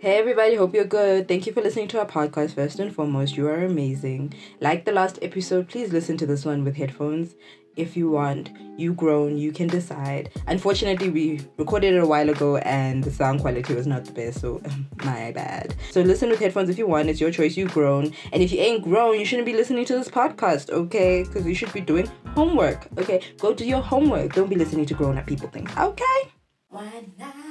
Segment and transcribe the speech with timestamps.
[0.00, 1.28] Hey everybody, hope you're good.
[1.28, 2.54] Thank you for listening to our podcast.
[2.54, 4.32] First and foremost, you are amazing.
[4.58, 7.34] Like the last episode, please listen to this one with headphones
[7.76, 8.48] if you want.
[8.78, 10.30] You grown, you can decide.
[10.46, 14.40] Unfortunately, we recorded it a while ago and the sound quality was not the best,
[14.40, 14.62] so
[15.04, 15.74] my bad.
[15.90, 17.10] So listen with headphones if you want.
[17.10, 17.58] It's your choice.
[17.58, 21.24] You grown, and if you ain't grown, you shouldn't be listening to this podcast, okay?
[21.24, 23.20] Because you should be doing homework, okay?
[23.36, 24.32] Go do your homework.
[24.32, 26.32] Don't be listening to grown up people things, okay?
[26.70, 27.49] Why not?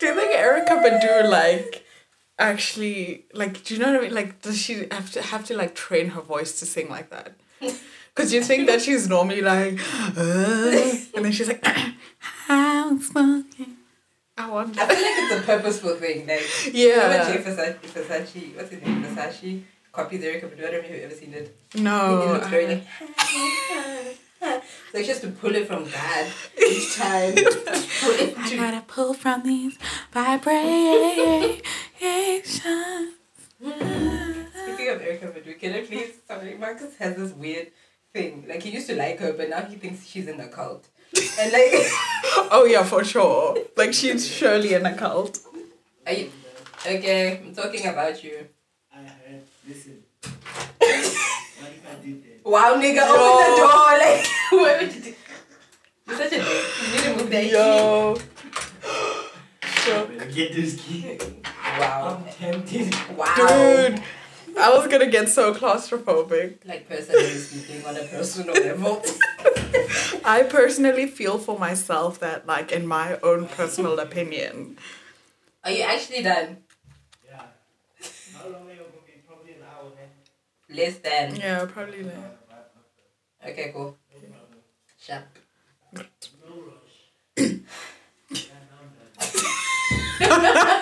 [0.00, 1.84] Do you think Erykah Badu like
[2.38, 4.14] actually like do you know what I mean?
[4.14, 7.34] Like does she have to have to like train her voice to sing like that?
[8.14, 9.78] Cause you think that she's normally like
[10.16, 10.70] uh,
[11.14, 11.64] and then she's like
[12.48, 13.74] I'm smoking.
[14.36, 14.80] I wonder.
[14.80, 16.26] I feel like it's a purposeful thing.
[16.26, 17.08] Like, Yeah.
[17.08, 19.02] remember Jay Versace, Versace, what's his name?
[19.04, 20.58] Versace copies Erykah Badu.
[20.66, 21.56] I don't know if you've ever seen it.
[21.74, 22.22] No.
[22.22, 24.18] it looks very like.
[24.40, 26.26] So she has to pull it from God
[26.58, 27.34] each time.
[27.36, 29.76] I to- gotta pull from these
[30.12, 31.62] vibrations.
[33.58, 36.12] Speaking of Erykah Badu, can I please?
[36.26, 37.68] Sorry, Marcus has this weird
[38.12, 38.44] thing.
[38.48, 40.86] Like he used to like her, but now he thinks she's in a cult.
[41.40, 41.72] And like,
[42.50, 43.56] Oh yeah, for sure.
[43.76, 45.40] Like she's surely in a cult.
[46.06, 46.30] are you
[46.86, 47.40] okay?
[47.44, 48.46] I'm talking about you.
[48.94, 50.02] I heard, listen.
[50.22, 50.32] what
[50.82, 52.27] if I did that?
[52.48, 53.98] Wow, nigga, open the door.
[53.98, 55.14] Like, what would you do?
[56.06, 56.64] You're such a dick.
[56.80, 58.16] You need to move that Yo.
[59.82, 60.06] Sure.
[60.06, 61.02] Better get this key.
[61.02, 61.42] key.
[61.78, 62.24] Wow.
[62.26, 62.94] I'm tempted.
[63.16, 63.34] Wow.
[63.36, 64.02] Dude,
[64.58, 66.64] I was gonna get so claustrophobic.
[66.64, 69.02] Like personally speaking on a personal level.
[70.24, 74.78] I personally feel for myself that, like, in my own personal opinion,
[75.64, 76.58] Are you actually done?
[77.26, 77.42] Yeah.
[78.36, 79.12] How long are you going to be?
[79.26, 80.08] Probably an hour, man.
[80.70, 81.36] Less than.
[81.36, 82.14] yeah, probably not.
[83.46, 83.96] Okay, cool.
[85.00, 85.24] Sharp.
[85.96, 86.02] Yeah,
[88.68, 88.90] now I'm
[90.28, 90.74] done.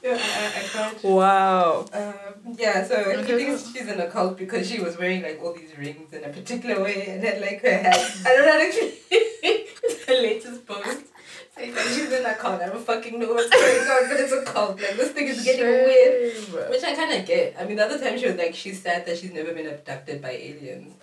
[0.00, 1.04] Yeah, I, I can't.
[1.04, 1.86] Wow.
[1.92, 5.52] Um, yeah, so he thinks she's in a cult because she was wearing like all
[5.52, 7.98] these rings in a particular way and had like her hat.
[8.24, 8.92] I don't know actually
[10.06, 11.17] the latest post saying that
[11.58, 12.60] she's in a cult.
[12.62, 14.80] I don't fucking know what's going on, but it's a cult.
[14.80, 16.70] Like this thing is getting weird.
[16.70, 17.56] Which I kind of get.
[17.58, 20.20] I mean, the other time she was like, she's sad that she's never been abducted
[20.22, 20.94] by aliens.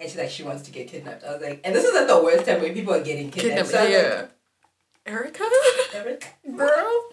[0.00, 1.22] And she's like, she wants to get kidnapped.
[1.24, 3.70] I was like, and this is at the worst time when people are getting kidnapped.
[3.70, 4.26] Kidnap- So yeah.
[5.06, 5.42] Erica?
[5.42, 6.26] like, "Eric,
[6.56, 7.04] Girl?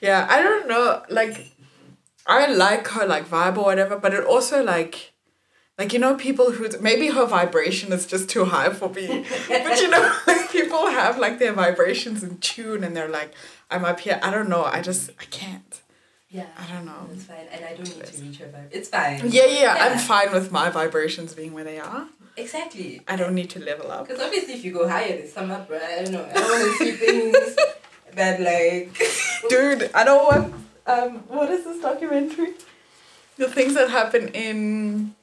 [0.00, 1.02] Yeah, I don't know.
[1.10, 1.52] Like,
[2.26, 5.12] I like her, like, vibe or whatever, but it also, like,
[5.78, 9.26] like, you know, people who, maybe her vibration is just too high for me.
[9.48, 13.34] but, you know, like, people have, like, their vibrations in tune and they're like,
[13.70, 14.18] I'm up here.
[14.22, 14.64] I don't know.
[14.64, 15.82] I just, I can't.
[16.30, 16.46] Yeah.
[16.58, 17.08] I don't know.
[17.12, 17.46] It's fine.
[17.52, 18.68] And I don't need to reach her vibe.
[18.70, 19.20] It's fine.
[19.30, 22.08] Yeah, yeah, I'm fine with my vibrations being where they are.
[22.36, 23.02] Exactly.
[23.08, 24.06] I don't need to level up.
[24.06, 25.82] Because obviously, if you go higher, there's some up, right?
[25.82, 26.24] I don't know.
[26.24, 27.56] I don't want to see things
[28.14, 28.98] that, like.
[29.48, 30.54] Dude, I don't want,
[30.86, 32.52] um, what is this documentary?
[33.36, 35.14] The things that happen in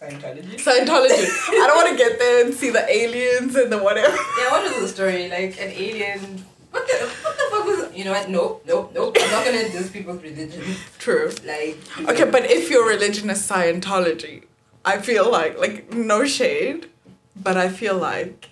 [0.00, 0.54] Scientology.
[0.54, 1.26] Scientology.
[1.26, 4.14] I don't want to get there and see the aliens and the whatever.
[4.14, 5.28] Yeah, what is the story?
[5.28, 6.44] Like, an alien.
[6.70, 7.96] What the, what the fuck was.
[7.96, 8.30] You know what?
[8.30, 9.16] Nope, nope, nope.
[9.20, 10.62] I'm not gonna diss people's religion.
[10.98, 11.32] True.
[11.44, 11.78] Like.
[12.08, 14.44] Okay, but if your religion is Scientology,
[14.84, 16.88] I feel like like no shade,
[17.34, 18.50] but I feel like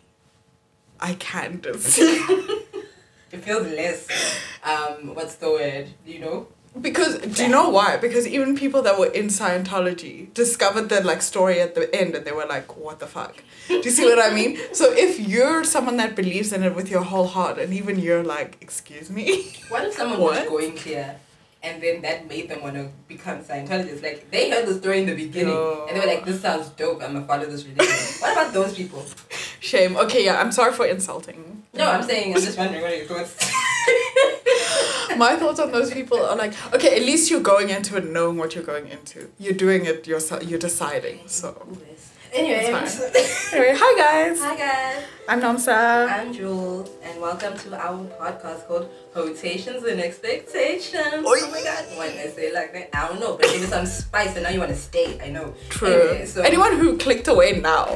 [0.98, 1.98] I can't just
[3.32, 4.08] It feels less.
[4.64, 5.88] Um, what's the word?
[6.06, 6.48] You know?
[6.80, 7.96] Because do you know why?
[7.96, 12.24] Because even people that were in Scientology discovered the like story at the end and
[12.26, 13.42] they were like, what the fuck?
[13.68, 14.58] Do you see what I mean?
[14.72, 18.22] So if you're someone that believes in it with your whole heart and even you're
[18.22, 19.52] like, excuse me.
[19.68, 20.40] What if someone What?
[20.40, 21.16] was going clear
[21.62, 24.02] and then that made them want to become Scientologists?
[24.02, 25.56] Like, they heard the story in the beginning
[25.88, 27.96] and they were like, this sounds dope, I'm gonna follow this religion.
[28.20, 29.04] what about those people?
[29.60, 29.96] Shame.
[29.96, 31.64] Okay, yeah, I'm sorry for insulting.
[31.74, 33.34] No, I'm saying, I'm just wondering what are your thoughts?
[35.16, 38.36] My thoughts on those people are like, okay, at least you're going into it knowing
[38.36, 39.30] what you're going into.
[39.38, 40.42] You're doing it yourself.
[40.44, 41.20] You're deciding.
[41.26, 41.66] So
[42.32, 42.66] anyway,
[43.52, 44.40] anyway, hi guys.
[44.40, 45.04] hi guys.
[45.28, 46.08] I'm Namsa.
[46.08, 51.24] I'm Jules, and welcome to our podcast called Rotations and Expectations.
[51.24, 51.38] Oi.
[51.42, 52.90] Oh my god, why did I say like that?
[52.92, 55.20] I don't know, but give it some spice, and now you want to stay.
[55.20, 55.54] I know.
[55.68, 55.88] True.
[55.88, 57.86] Anyway, so, Anyone who clicked away now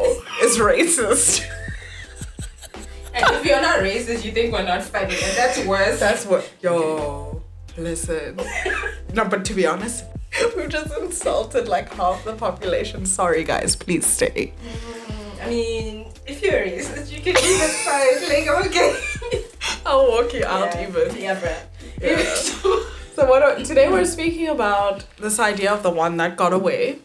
[0.42, 1.44] is racist.
[3.14, 6.00] and if you're not racist, you think we're not funny, and that's worse.
[6.00, 6.50] That's what.
[6.60, 7.42] Yo,
[7.76, 8.38] listen.
[9.14, 10.04] No, but to be honest,
[10.56, 13.06] we've just insulted like half the population.
[13.06, 13.76] Sorry, guys.
[13.76, 14.52] Please stay.
[14.62, 18.28] Mm, I mean, if you're racist, you can even fine.
[18.28, 19.44] Like, okay.
[19.86, 20.88] I'll walk you out yeah.
[20.88, 21.16] even.
[21.16, 21.66] Yeah, bruh.
[22.00, 22.34] Yeah.
[23.14, 23.42] So what?
[23.42, 27.00] Are, today we're speaking about this idea of the one that got away.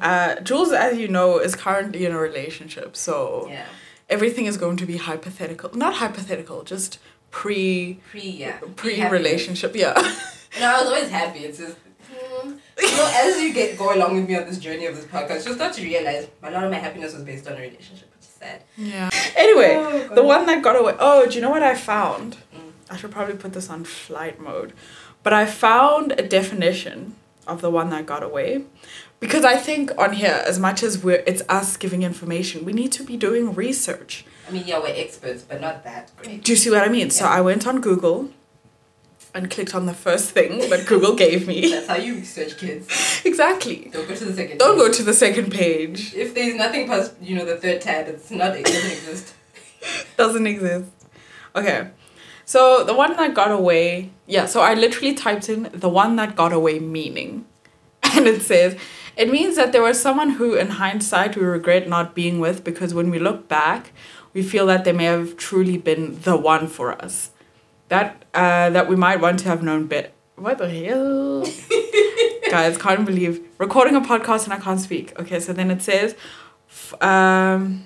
[0.00, 2.96] Uh, Jules, as you know, is currently in a relationship.
[2.96, 3.66] So yeah.
[4.10, 5.70] Everything is going to be hypothetical.
[5.74, 6.98] Not hypothetical, just
[7.30, 8.58] pre Pre, yeah.
[8.76, 9.74] pre relationship.
[9.74, 9.94] Yeah.
[10.58, 11.38] No, I was always happy.
[11.44, 11.76] It's just,
[12.12, 15.04] mm, you know, as you get go along with me on this journey of this
[15.04, 18.10] podcast, you'll start to realize a lot of my happiness was based on a relationship,
[18.16, 18.62] which is sad.
[18.76, 19.10] Yeah.
[19.36, 20.96] Anyway, Oh, the one that got away.
[20.98, 22.38] Oh, do you know what I found?
[22.52, 22.72] Mm.
[22.90, 24.72] I should probably put this on flight mode.
[25.22, 27.14] But I found a definition
[27.46, 28.64] of the one that got away.
[29.20, 32.90] Because I think on here, as much as we're it's us giving information, we need
[32.92, 34.24] to be doing research.
[34.48, 36.42] I mean, yeah, we're experts, but not that great.
[36.42, 37.10] Do you see what I mean?
[37.10, 38.30] So I went on Google
[39.34, 41.70] and clicked on the first thing that Google gave me.
[41.70, 42.88] That's how you research kids.
[43.24, 43.90] exactly.
[43.92, 44.58] Don't go to the second.
[44.58, 44.86] Don't page.
[44.86, 46.14] go to the second page.
[46.14, 48.56] If there's nothing past, you know, the third tab, it's not.
[48.56, 49.34] It doesn't exist.
[50.16, 50.90] Doesn't exist.
[51.56, 51.88] Okay.
[52.44, 56.36] So the one that got away, yeah, so I literally typed in the one that
[56.36, 57.46] got away meaning.
[58.02, 58.76] And it says,
[59.16, 62.94] it means that there was someone who, in hindsight, we regret not being with because
[62.94, 63.92] when we look back,
[64.32, 67.30] we feel that they may have truly been the one for us.
[67.88, 70.10] That uh, that we might want to have known better.
[70.36, 71.44] What the hell?
[72.50, 75.18] Guys, can't believe recording a podcast and I can't speak.
[75.18, 76.14] Okay, so then it says,
[77.00, 77.84] um,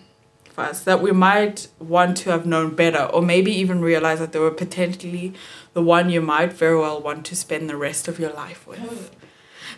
[0.53, 4.39] first that we might want to have known better, or maybe even realize that they
[4.39, 5.33] were potentially
[5.73, 9.11] the one you might very well want to spend the rest of your life with.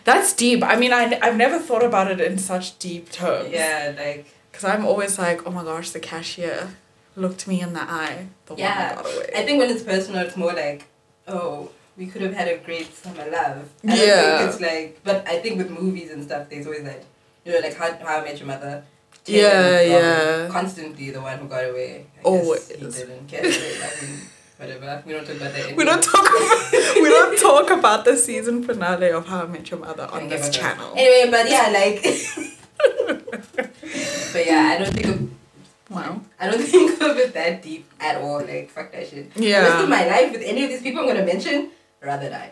[0.09, 0.59] That's deep.
[0.63, 3.49] I mean, I, I've never thought about it in such deep terms.
[3.51, 6.59] Yeah, like Because I'm always like, oh my gosh, the cashier
[7.23, 8.19] looked me in the eye.
[8.47, 8.67] The Yeah.
[8.67, 9.29] one that got away.
[9.39, 10.85] I think when it's personal, it's more like,
[11.27, 13.57] oh, we could have had a great summer love.
[13.87, 14.37] I Yeah.
[14.37, 17.03] think it's like, but I think with movies and stuff, there's always that,
[17.43, 18.83] you know, like How, How I Met Your Mother.
[19.25, 20.43] Yeah, Taylor, yeah.
[20.45, 22.05] um, Constantly the one who got away.
[22.17, 22.67] I Always.
[22.69, 23.75] Guess he didn't get away.
[23.83, 24.19] I mean,
[24.57, 25.03] whatever.
[25.05, 25.75] We don't talk about that.
[25.75, 26.71] we don't talk about
[27.01, 30.29] we don't talk about the season finale of How I Met Your Mother on Okay,
[30.29, 30.93] this but- uh, channel.
[30.95, 32.03] Anyway, but yeah, like.
[34.33, 35.29] but yeah, I don't think of.
[35.89, 36.21] Wow.
[36.39, 38.39] I don't think of it that deep at all.
[38.41, 39.33] Like, fuck that shit.
[39.33, 39.83] The rest Yeah.
[39.83, 41.71] of my life with any of these people I'm gonna mention,
[42.01, 42.51] rather die.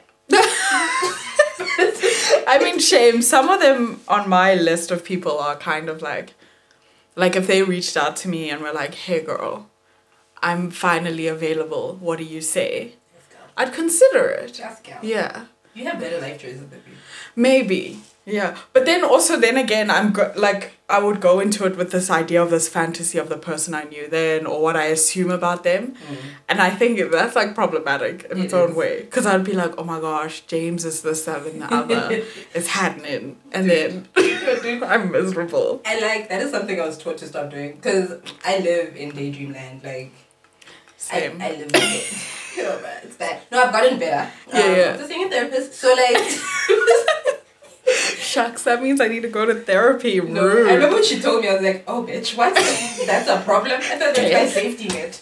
[2.47, 3.21] I mean, shame.
[3.21, 6.33] Some of them on my list of people are kind of like,
[7.15, 9.67] like if they reached out to me and were like, "Hey, girl,
[10.41, 11.97] I'm finally available.
[11.99, 12.93] What do you say?"
[13.57, 14.53] I'd consider it.
[14.53, 14.93] Just go.
[15.01, 16.93] Yeah, You have better life choices than me.
[17.35, 17.99] maybe.
[18.27, 21.91] Yeah, but then also then again, I'm go- like I would go into it with
[21.91, 25.29] this idea of this fantasy of the person I knew then or what I assume
[25.29, 26.17] about them, mm.
[26.49, 28.75] and I think that's like problematic in It its own is.
[28.75, 32.23] way because I'd be like, oh my gosh, James is this, that, and the other.
[32.55, 34.07] it's happening, and then
[34.83, 35.81] I'm miserable.
[35.85, 39.11] And like that is something I was taught to stop doing because I live in
[39.11, 39.83] daydream land.
[39.83, 40.11] Like
[40.97, 41.41] Same.
[41.41, 42.13] I, I live in it.
[42.57, 43.41] Oh, man, it's bad.
[43.51, 44.31] No, I've gotten better.
[44.47, 44.93] Yeah, um, yeah.
[44.97, 45.73] I'm a singing therapist.
[45.73, 46.17] So like,
[48.17, 50.21] Shucks, that means I need to go to therapy.
[50.21, 50.69] no, Rude.
[50.69, 52.55] I remember when she told me, I was like, oh bitch, what?
[53.05, 53.73] That's a problem.
[53.81, 55.21] I thought that's my safety net.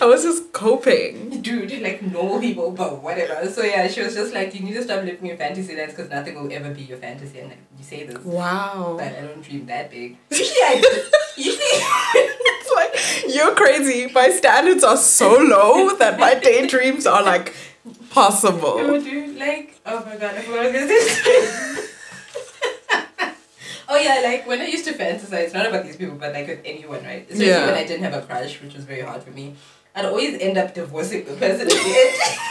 [0.00, 1.40] I was just coping.
[1.40, 3.50] Dude, like normal people, but whatever.
[3.50, 6.10] So yeah, she was just like, you need to stop living in fantasy lands because
[6.10, 7.38] nothing will ever be your fantasy.
[7.40, 8.96] And like, you say this, Wow.
[8.98, 10.18] but I don't dream that big.
[10.30, 11.04] Usually I,
[11.36, 12.38] usually.
[12.76, 14.10] Like, you're crazy.
[14.12, 17.54] My standards are so low that my daydreams are like
[18.10, 18.78] possible.
[19.00, 21.88] dude, like, oh my god, I forgot what I was
[23.88, 26.60] oh yeah, like when I used to fantasize, not about these people, but like with
[26.64, 27.22] anyone, right?
[27.28, 27.66] Especially Yeah.
[27.66, 29.54] when I didn't have a crush, which was very hard for me.
[29.94, 32.38] I'd always end up divorcing the person at the end.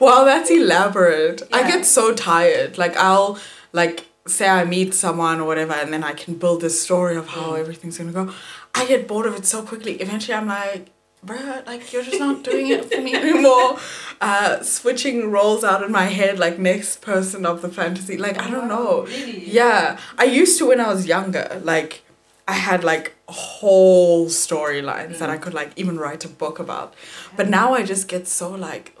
[0.00, 1.42] Wow, that's elaborate.
[1.52, 2.78] I get so tired.
[2.78, 3.38] Like, I'll,
[3.74, 7.28] like, say I meet someone or whatever, and then I can build this story of
[7.28, 7.58] how Mm.
[7.60, 8.32] everything's gonna go.
[8.74, 9.94] I get bored of it so quickly.
[10.00, 10.88] Eventually, I'm like,
[11.26, 13.78] bruh, like, you're just not doing it for me anymore.
[14.22, 18.18] Uh, switching roles out in my head, like, next person of the fantasy.
[18.18, 19.04] Like, I don't know.
[19.06, 19.50] Really?
[19.50, 21.58] Yeah, I used to when I was younger.
[21.64, 22.02] Like,
[22.46, 25.40] I had like whole storylines that I Mm.
[25.40, 26.92] could like even write a book about.
[27.36, 28.94] But now I just get so like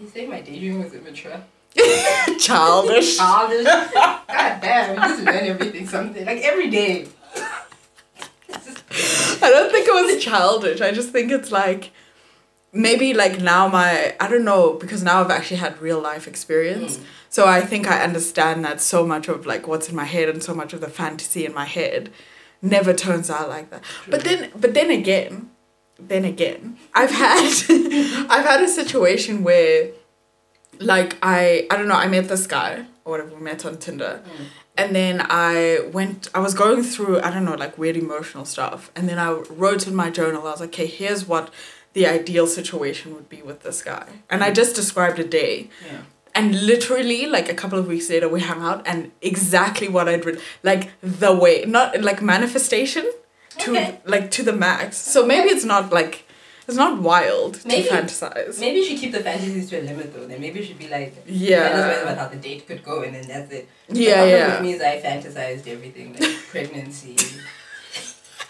[0.00, 1.42] You say my daydream was immature.
[2.38, 3.16] childish.
[3.18, 3.64] Childish.
[3.66, 6.24] God damn, you just learn everything something.
[6.24, 7.08] Like every day.
[9.42, 10.80] I don't think it was childish.
[10.80, 11.90] I just think it's like
[12.72, 16.98] maybe like now my I don't know because now I've actually had real life experience.
[16.98, 17.04] Mm.
[17.28, 20.42] So I think I understand that so much of like what's in my head and
[20.42, 22.10] so much of the fantasy in my head
[22.60, 23.82] never turns out like that.
[24.08, 25.50] But then but then again,
[25.98, 27.42] then again, I've had
[28.30, 29.90] I've had a situation where
[30.78, 34.22] like I I don't know, I met this guy or whatever, we met on Tinder.
[34.24, 34.44] Mm.
[34.76, 38.90] And then I went, I was going through, I don't know, like weird emotional stuff.
[38.96, 41.52] And then I wrote in my journal, I was like, okay, here's what
[41.92, 44.06] the ideal situation would be with this guy.
[44.30, 45.68] And I just described a day.
[45.86, 46.00] Yeah.
[46.34, 50.24] And literally, like a couple of weeks later, we hung out and exactly what I'd
[50.24, 53.04] written, like the way, not like manifestation,
[53.58, 54.00] to Okay.
[54.06, 54.96] like to the max.
[54.96, 56.24] So maybe it's not like
[56.68, 58.60] it's not wild Maybe- to fantasize.
[58.60, 60.26] Maybe you should keep the fantasies to a limit though.
[60.26, 61.68] Then maybe you should be like, Yeah.
[61.68, 63.68] fantasize about how the date could go, and then that's it.
[63.88, 64.50] Yeah, the yeah.
[64.52, 67.16] With me is I fantasized everything like pregnancy,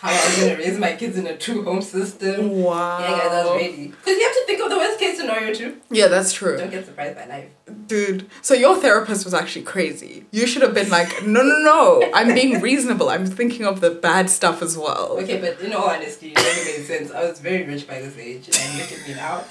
[0.03, 2.61] how I was gonna raise my kids in a two home system.
[2.61, 2.99] Wow.
[2.99, 3.87] Yeah, guys, I was ready.
[3.87, 5.81] Because you have to think of the worst case scenario too.
[5.93, 6.57] Yeah, that's true.
[6.59, 7.51] Don't get surprised by life.
[7.87, 10.27] Dude, so your therapist was actually crazy.
[10.33, 13.11] You should have been like, no, no, no, I'm being reasonable.
[13.11, 15.19] I'm thinking of the bad stuff as well.
[15.21, 17.13] Okay, but in all honesty, it never made sense.
[17.13, 19.45] I was very rich by this age, and look at me now.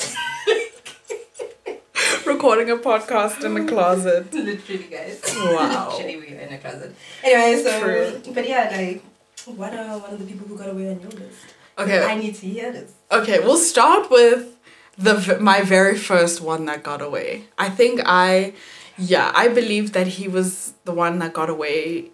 [2.25, 4.33] Recording a podcast in the closet.
[4.33, 5.21] Literally, guys.
[5.33, 5.91] Wow.
[5.93, 6.93] Actually, we are in a closet.
[7.23, 8.33] Anyway, so True.
[8.33, 9.03] but yeah, like,
[9.47, 11.39] Uh, what are one of the people who got away on your list?
[11.77, 12.93] Okay, I need to hear this.
[13.11, 14.57] okay, we'll start with
[14.97, 17.45] the my very first one that got away.
[17.57, 18.53] I think I,
[18.97, 22.11] yeah, I believe that he was the one that got away,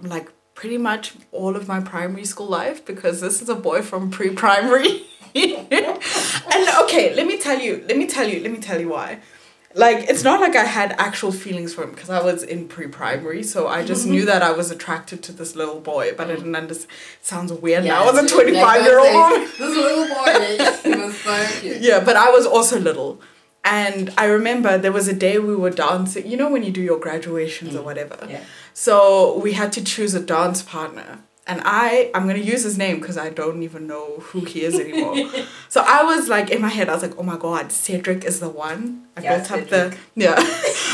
[0.00, 4.10] like pretty much all of my primary school life because this is a boy from
[4.10, 5.04] pre-primary.
[5.34, 9.20] and okay, let me tell you, let me tell you, let me tell you why.
[9.76, 13.42] Like it's not like I had actual feelings for him because I was in pre-primary,
[13.42, 14.26] so I just knew mm-hmm.
[14.26, 16.36] that I was attracted to this little boy, but I mm.
[16.36, 16.90] didn't understand.
[17.22, 19.14] Sounds weird now as a twenty-five-year-old.
[19.14, 19.56] like.
[19.58, 21.80] This little boy, he was so cute.
[21.80, 23.20] Yeah, but I was also little.
[23.64, 26.82] And I remember there was a day we were dancing, you know, when you do
[26.82, 27.84] your graduations or mm.
[27.84, 28.18] whatever.
[28.28, 28.44] Yeah.
[28.74, 31.20] So we had to choose a dance partner.
[31.46, 34.78] And I, I'm to use his name because I don't even know who he is
[34.78, 35.14] anymore.
[35.68, 38.40] so I was like, in my head, I was like, oh my God, Cedric is
[38.40, 39.06] the one.
[39.16, 40.36] I Yeah, built up the, yeah,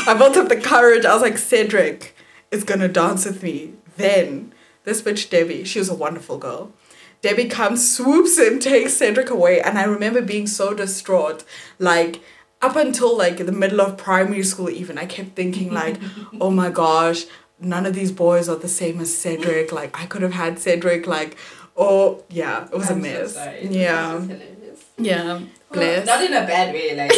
[0.07, 1.05] I built up the courage.
[1.05, 2.15] I was like, Cedric
[2.51, 3.73] is to dance with me.
[3.95, 4.53] Then
[4.83, 6.73] this bitch, Debbie, she was a wonderful girl.
[7.21, 11.43] Debbie comes, swoops in, takes Cedric away, and I remember being so distraught.
[11.77, 12.21] Like
[12.61, 15.97] up until like the middle of primary school, even I kept thinking like,
[16.41, 17.25] oh my gosh,
[17.61, 19.71] none of these boys are the same as Cedric.
[19.71, 21.07] Like I could have had Cedric.
[21.07, 21.37] Like
[21.77, 23.33] oh yeah, it was a I'm so mess.
[23.35, 23.67] sorry.
[23.67, 24.85] yeah, This is hilarious.
[24.97, 25.39] yeah.
[25.73, 27.11] Well, not in a bad way, like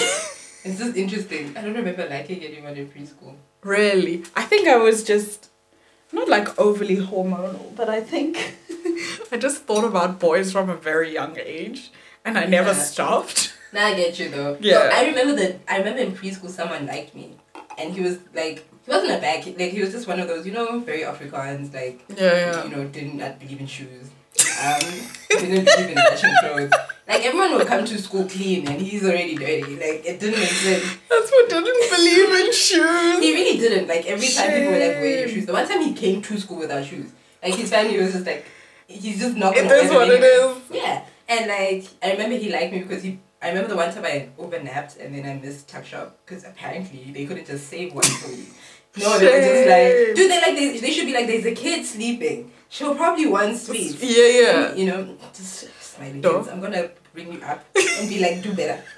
[0.64, 1.58] it's just interesting.
[1.58, 3.36] I don't remember liking anyone in preschool.
[3.64, 5.50] Really, I think I was just
[6.12, 8.56] not like overly hormonal, but I think
[9.32, 11.92] I just thought about boys from a very young age,
[12.24, 12.84] and I never Yeah.
[12.92, 13.54] stopped.
[13.74, 14.56] Now I get you though.
[14.60, 14.74] Yeah.
[14.74, 15.62] No, I remember that.
[15.68, 17.38] I remember in preschool someone liked me,
[17.80, 19.60] and he was like, he wasn't a bad kid.
[19.60, 21.74] Like he was just one of those, you know, very Afrikaans.
[21.74, 22.64] Like Yeah, yeah.
[22.64, 24.10] you know, did not believe in shoes.
[24.64, 24.80] Um,
[25.30, 26.72] didn't believe in fashion clothes.
[27.08, 29.76] Like everyone would come to school clean, and he's already dirty.
[29.76, 30.84] Like it didn't make sense.
[31.10, 33.20] That's what didn't believe in shoes.
[33.20, 33.88] He really didn't.
[33.88, 35.46] Like every time people were like, wear your shoes.
[35.46, 37.12] The one time he came to school without shoes,
[37.44, 38.46] like his family was just like,
[38.88, 40.56] he's just not It gonna wear is what it anyway.
[40.58, 40.62] is.
[40.72, 43.20] Yeah, and like I remember he liked me because he.
[43.42, 47.12] I remember the one time I overnapped and then I missed tuck shop because apparently
[47.14, 48.46] they couldn't just save one for you.
[48.96, 51.54] No, they were just like, dude, they like they, they should be like, there's a
[51.56, 52.52] kid sleeping.
[52.70, 54.02] She'll probably want sweets.
[54.02, 54.76] Yeah, yeah.
[54.76, 56.34] You know, just smiley Duh.
[56.38, 56.48] kids.
[56.50, 58.84] I'm gonna bring you up and be like, do better.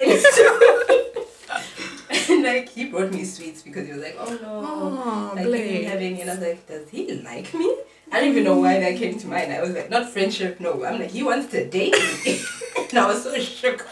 [2.30, 5.86] and like he brought me sweets because he was like, oh no, Oh, like you
[5.86, 7.76] having, and I was like, does he like me?
[8.12, 9.52] I don't even know why that came to mind.
[9.52, 10.84] I was like, not friendship, no.
[10.84, 11.92] I'm like, he wants to date
[12.24, 12.40] me,
[12.90, 13.86] and I was so shook.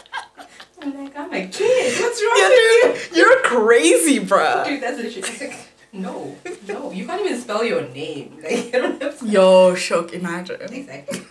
[0.81, 1.99] I'm like, I'm a kid.
[1.99, 2.49] What's wrong Yeah,
[2.89, 4.21] with dude, you're crazy, you?
[4.21, 4.65] bruh.
[4.65, 5.55] Dude, that's literally.
[5.95, 6.35] No,
[6.67, 8.37] no, you can't even spell your name.
[8.43, 9.25] Like, I don't have to.
[9.27, 10.61] Yo, shook, imagine.
[10.61, 11.21] Exactly.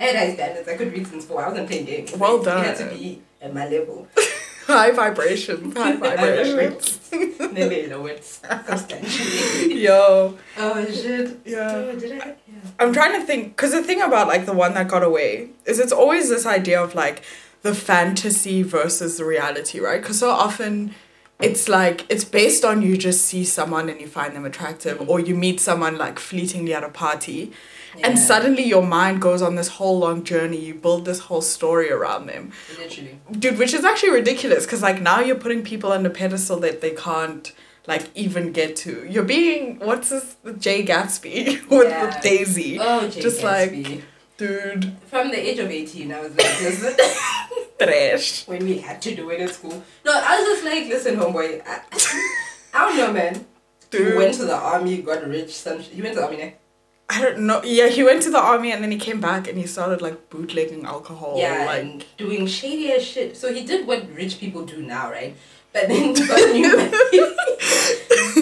[0.00, 0.68] I had high standards.
[0.68, 1.44] I could read since four.
[1.44, 2.12] I wasn't playing games.
[2.16, 2.94] Well Like, It had to done.
[2.98, 4.08] be at my level.
[4.66, 6.98] High vibrations, high vibrations.
[7.10, 9.82] they lowered substantially.
[9.82, 11.38] Yo, Oh shit.
[11.44, 11.70] Yeah.
[11.74, 12.26] Oh, did I?
[12.26, 12.54] Yeah.
[12.78, 15.78] I'm trying to think, because the thing about like the one that got away is
[15.78, 17.22] it's always this idea of like
[17.60, 20.00] the fantasy versus the reality, right?
[20.00, 20.94] Because so often
[21.44, 25.08] it's like it's based on you just see someone and you find them attractive, mm.
[25.08, 27.52] or you meet someone like fleetingly at a party,
[28.02, 30.58] and suddenly your mind goes on this whole long journey.
[30.58, 33.20] You build this whole story around them, Literally.
[33.38, 36.80] dude, which is actually ridiculous because like now you're putting people on a pedestal that
[36.80, 37.52] they can't
[37.86, 39.06] like even get to.
[39.08, 42.06] You're being what's this Jay Gatsby with, Yeah.
[42.06, 44.02] with Daisy, Oh, Jay Just like- Gatsby.
[44.36, 44.96] Dude.
[45.06, 46.94] From the age of 18, I was like, listen,
[47.78, 48.46] Trash.
[48.48, 49.82] when we had to do it at school.
[50.04, 51.80] No, I was just like, listen, homeboy, I,
[52.74, 53.46] I don't know, man.
[53.90, 54.08] Dude.
[54.12, 56.54] You went to the army, got rich, some sh- You went to the army, ne?
[57.10, 57.60] I don't know.
[57.62, 60.30] Yeah, he went to the army and then he came back and he started like
[60.30, 61.34] bootlegging alcohol.
[61.38, 63.36] yeah, like and doing shady as shit.
[63.36, 65.36] So he did what rich people do now, right?
[65.74, 66.90] But then he got new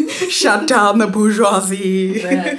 [0.31, 2.21] shut down the bourgeoisie.
[2.23, 2.59] and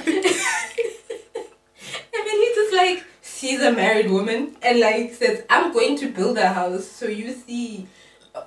[2.42, 3.04] he just like
[3.44, 7.32] sees a married woman and like says, I'm going to build a house so you
[7.32, 7.86] see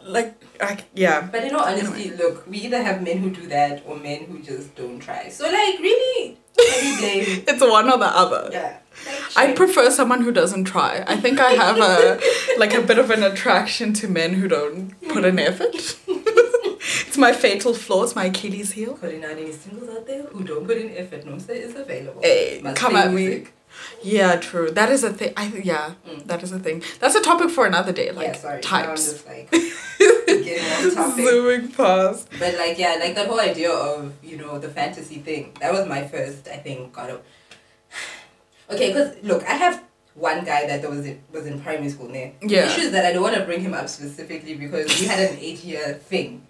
[0.03, 1.21] like I yeah.
[1.31, 4.39] But in all honesty, look, we either have men who do that or men who
[4.41, 5.29] just don't try.
[5.29, 7.43] So like, really, can we blame?
[7.47, 8.49] It's one or the other.
[8.51, 8.79] Yeah.
[9.37, 11.03] I prefer someone who doesn't try.
[11.07, 12.19] I think I have a
[12.57, 15.75] like a bit of an attraction to men who don't put an effort.
[17.07, 18.03] it's my fatal flaw.
[18.03, 18.95] It's my Achilles heel.
[18.95, 21.23] Calling out any singles out there who don't put in effort.
[21.23, 22.21] Nomsa is available.
[22.21, 23.45] Hey, Must come at me.
[24.03, 24.69] Yeah, true.
[24.71, 25.33] That is a thing.
[25.35, 26.25] I yeah, Mm.
[26.27, 26.83] that is a thing.
[26.99, 28.11] That's a topic for another day.
[28.11, 28.61] Like yeah, sorry.
[28.63, 29.05] Now I'm types.
[29.11, 31.25] just like getting off topic.
[31.25, 32.27] Zooming past.
[32.39, 35.53] But like yeah, like that whole idea of you know the fantasy thing.
[35.61, 37.21] That was my first, I think, God of.
[38.69, 39.81] Okay, because look, I have
[40.13, 42.33] one guy that was in, was in primary school there.
[42.41, 42.65] Yeah.
[42.65, 45.19] The issue is that I don't want to bring him up specifically because we had
[45.31, 46.45] an eight year thing.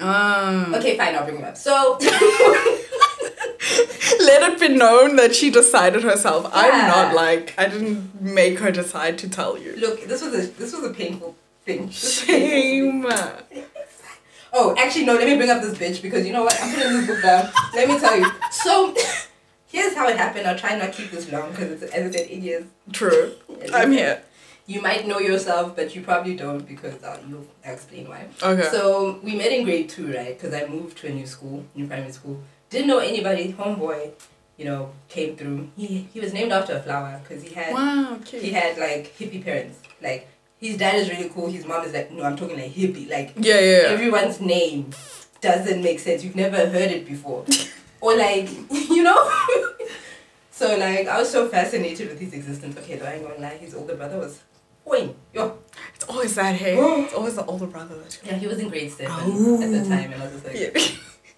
[0.00, 1.56] Um, Okay, fine, I'll bring him up.
[1.58, 1.98] So
[4.20, 6.50] Let it be known that she decided herself.
[6.52, 9.74] I'm not like I didn't make her decide to tell you.
[9.76, 11.86] look, this was a this was a painful thing.
[11.86, 13.10] Was painful.
[13.10, 13.64] Shame.
[14.54, 16.58] Oh, actually, no, let me bring up this bitch because you know what?
[16.60, 17.50] I'm putting this book down.
[17.74, 18.26] Let me tell you.
[18.50, 18.94] So,
[19.66, 20.46] here's how it happened.
[20.46, 22.66] I'll try not to keep this long because it's, as I said, eight years.
[22.92, 23.32] True.
[23.72, 24.22] I'm here.
[24.66, 28.26] You might know yourself, but you probably don't because uh, you'll explain why.
[28.42, 28.68] Okay.
[28.70, 30.38] So, we met in grade two, right?
[30.38, 32.38] Because I moved to a new school, new primary school.
[32.72, 33.52] Didn't know anybody.
[33.52, 34.12] Homeboy,
[34.56, 35.68] you know, came through.
[35.76, 38.18] He, he was named after a flower because he had wow.
[38.24, 39.78] he had like hippie parents.
[40.00, 40.26] Like,
[40.58, 41.48] his dad is really cool.
[41.50, 43.08] His mom is like, no, I'm talking like hippie.
[43.10, 43.82] Like, Yeah, yeah.
[43.82, 43.88] yeah.
[43.88, 44.90] everyone's name
[45.42, 46.24] doesn't make sense.
[46.24, 47.44] You've never heard it before.
[48.00, 49.30] or like, you know?
[50.50, 52.76] so like I was so fascinated with his existence.
[52.78, 54.40] Okay, though I ain't gonna lie, his older brother was
[54.86, 55.14] Wayne.
[55.34, 55.58] Yo.
[55.94, 56.76] It's always that, hey.
[57.04, 59.62] It's always the older brother that Yeah, he was in grade seven Oh.
[59.62, 60.72] at the time and I was just like you.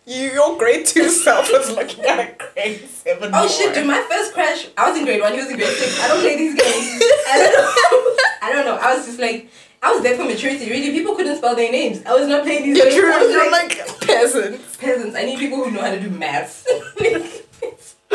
[0.06, 3.30] You your grade two self was looking at a grade seven.
[3.34, 5.68] Oh shit, dude, my first crush, I was in grade one, he was in grade
[5.68, 6.00] six.
[6.02, 7.02] I don't play these games.
[7.28, 8.16] I don't know.
[8.42, 8.76] I don't know.
[8.76, 9.50] I was just like
[9.82, 10.70] I was there for maturity.
[10.70, 12.02] Really, people couldn't spell their names.
[12.06, 13.00] I was not playing these You're games.
[13.00, 13.12] true.
[13.12, 14.76] I was You're like peasants.
[14.76, 15.16] peasants.
[15.16, 16.66] I need people who know how to do maths.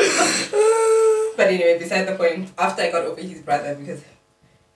[1.36, 4.02] but anyway, beside the point, after I got over his brother, because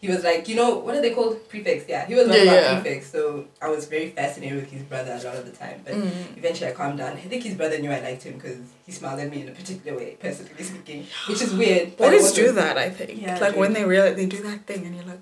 [0.04, 1.36] he was like, you know, what are they called?
[1.52, 2.06] Prefix, yeah.
[2.06, 2.82] He was one Yeah, yeah.
[2.82, 5.78] prefects, so I was very fascinated with his brother a lot of the time.
[5.86, 6.38] But Mm.
[6.42, 7.14] eventually I calmed down.
[7.14, 9.56] I think his brother knew I liked him because he smiled at me in a
[9.62, 11.96] particular way, personally speaking, which is weird.
[11.96, 13.22] Boys do that, I think.
[13.22, 15.22] Yeah, like when they realize they do that thing, and you're like,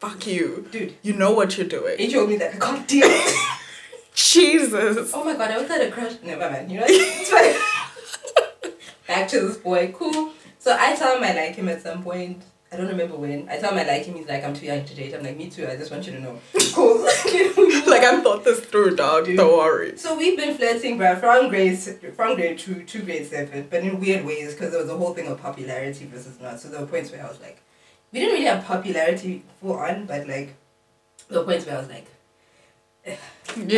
[0.00, 1.96] "Fuck you." Dude, You know what you're doing.
[1.98, 3.10] he told me that I can't deal.
[4.14, 5.10] Jesus.
[5.12, 6.14] Oh my god, I was at a crush.
[6.22, 6.70] Never mind.
[6.70, 8.72] You know, it's fine.
[9.08, 9.92] Back to this boy.
[9.94, 10.32] Cool.
[10.58, 12.42] So I tell him I like him at some point.
[12.74, 13.48] I don't remember when.
[13.48, 14.16] I tell I like him.
[14.16, 15.14] He's like, I'm too young to date.
[15.14, 15.66] I'm like, me too.
[15.66, 16.38] I just want you to know.
[16.74, 17.04] Cool.
[17.86, 19.26] like I've thought this through, dog.
[19.26, 19.36] Dude.
[19.36, 19.96] Don't worry.
[19.96, 21.78] So we've been flirting, bruh, from grade
[22.16, 25.14] from grade two to grade seven, but in weird ways because there was a whole
[25.14, 26.58] thing of popularity versus not.
[26.58, 27.62] So there were points where I was like,
[28.10, 30.56] we didn't really have popularity full on, but like,
[31.28, 32.06] there were points where I was like,
[33.06, 33.16] Yeah.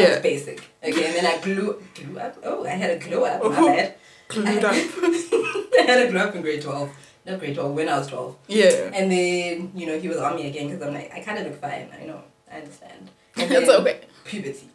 [0.09, 0.63] that's basic.
[0.83, 2.37] Okay, and then I glue glue up.
[2.45, 3.43] Oh, I had a glow up.
[3.43, 3.67] My Oh.
[3.67, 3.95] bad.
[4.29, 4.73] Glued up.
[4.73, 6.91] I had a glow up in grade twelve.
[7.27, 7.73] Not grade twelve.
[7.75, 8.37] When I was twelve.
[8.47, 8.91] Yeah.
[8.95, 11.47] And then you know he was on me again because I'm like I kind of
[11.47, 11.89] look fine.
[12.01, 12.23] I know.
[12.51, 13.11] I understand.
[13.37, 14.01] And It's okay.
[14.25, 14.69] Puberty.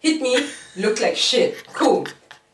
[0.00, 0.48] Hit me.
[0.76, 1.66] Looked like shit.
[1.72, 2.06] Cool.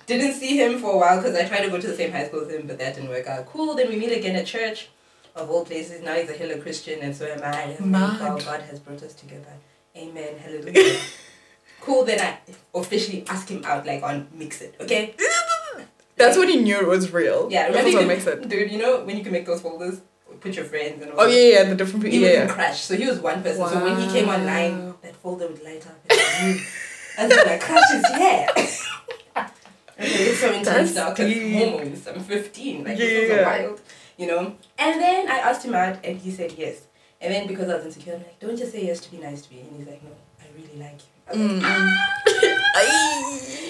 [0.06, 2.26] Didn't see him for a while because I tried to go to the same high
[2.26, 3.46] school as him, but that didn't work out.
[3.46, 3.74] Cool.
[3.74, 4.88] Then we meet again at church,
[5.34, 6.02] of all places.
[6.02, 7.62] Now he's a hello Christian, and so am I.
[7.62, 8.20] I'm like, Mad.
[8.20, 9.52] wow, God has brought us together.
[9.96, 10.38] Amen.
[10.38, 11.00] Hallelujah.
[11.80, 12.04] cool.
[12.04, 12.38] Then I
[12.74, 14.80] officially ask him out, like on MXit.
[14.80, 15.14] Okay.
[16.20, 17.48] That's when he knew it was real.
[17.50, 17.70] Yeah.
[17.70, 18.48] That's what makes it.
[18.48, 18.70] dude.
[18.70, 20.00] You know when you can make those folders,
[20.40, 21.20] put your friends and all.
[21.22, 21.34] Oh that?
[21.34, 22.26] yeah, yeah, the different He people.
[22.28, 22.42] was Yeah.
[22.44, 23.66] in Crash, so he was one person.
[23.68, 25.98] So when he came online, that folder would light up.
[27.18, 28.46] And I like Crash is here.
[29.36, 32.06] okay, it's so intense now because hormones.
[32.08, 32.84] I'm 15.
[32.84, 33.80] Like Yeah, this was yeah, wild,
[34.16, 34.42] you know.
[34.78, 36.86] And then I asked him out, and he said yes.
[37.20, 39.42] And then because I was insecure, I'm like, don't just say yes to be nice
[39.42, 39.60] to me.
[39.60, 41.10] And he's like, no, I really like you.
[41.28, 41.72] I was like,
[42.40, 42.46] Mm.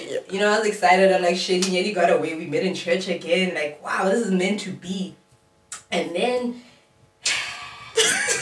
[0.29, 1.11] You know, I was excited.
[1.11, 2.35] I'm like, shit, he nearly got away.
[2.35, 3.53] We met in church again.
[3.55, 5.15] Like, wow, this is meant to be.
[5.91, 6.61] And then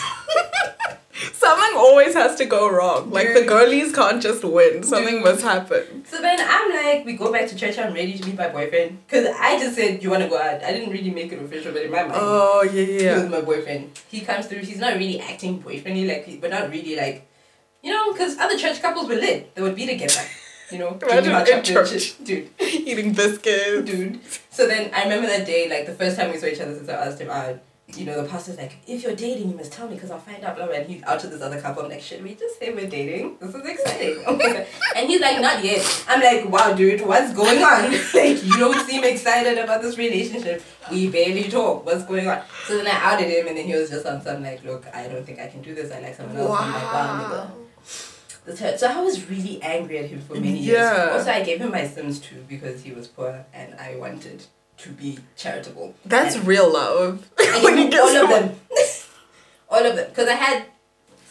[1.34, 3.12] Something always has to go wrong.
[3.12, 4.84] Like the girlies can't just win.
[4.84, 6.06] Something must happen.
[6.06, 7.78] So then I'm like, we go back to church.
[7.78, 10.64] I'm ready to meet my boyfriend because I just said you want to go out.
[10.64, 13.16] I didn't really make it official, but in my mind, Oh yeah, yeah.
[13.16, 14.00] he was my boyfriend.
[14.10, 14.60] He comes through.
[14.60, 17.28] He's not really acting boyfriendly, like, but not really like,
[17.84, 19.56] you know, because other church couples were lit.
[19.56, 20.22] They would be together,
[20.72, 22.24] you know, Imagine hot in church.
[22.24, 23.90] dude, Eating biscuits.
[23.90, 24.20] dude.
[24.50, 26.90] So then I remember that day, like the first time we saw each other since
[26.90, 27.60] I asked him out.
[27.96, 30.44] You know, the pastor's like, if you're dating, you must tell me because I'll find
[30.44, 30.56] out.
[30.56, 30.76] Blah, blah.
[30.76, 31.82] And he's out to this other couple.
[31.82, 33.38] I'm like, should we just say we're dating?
[33.40, 34.24] This is exciting.
[34.28, 34.38] Oh
[34.96, 36.06] and he's like, not yet.
[36.08, 37.92] I'm like, wow, dude, what's going on?
[38.14, 40.62] like, you don't seem excited about this relationship.
[40.92, 41.84] We barely talk.
[41.84, 42.44] What's going on?
[42.68, 45.08] So then I outed him, and then he was just on some like, look, I
[45.08, 45.92] don't think I can do this.
[45.92, 46.60] I like someone else.
[46.62, 47.52] I'm like, wow, nigga.
[48.50, 48.80] This hurt.
[48.80, 50.90] So I was really angry at him for many years.
[51.12, 54.46] Also, I gave him my Sims too because he was poor and I wanted
[54.78, 55.94] to be charitable.
[56.06, 57.30] That's And real love.
[57.64, 58.60] When you get all of them.
[59.70, 60.08] all of them.
[60.10, 60.66] Because I had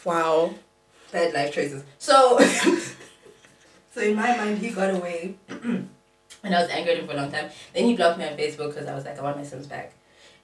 [0.05, 0.55] Wow.
[1.13, 1.83] bad life choices.
[1.99, 2.39] So,
[3.95, 5.89] so in my mind, he got away, and
[6.45, 7.51] I was angry at him for a long time.
[7.75, 9.93] Then he blocked me on Facebook because I was like, I want my Sims back,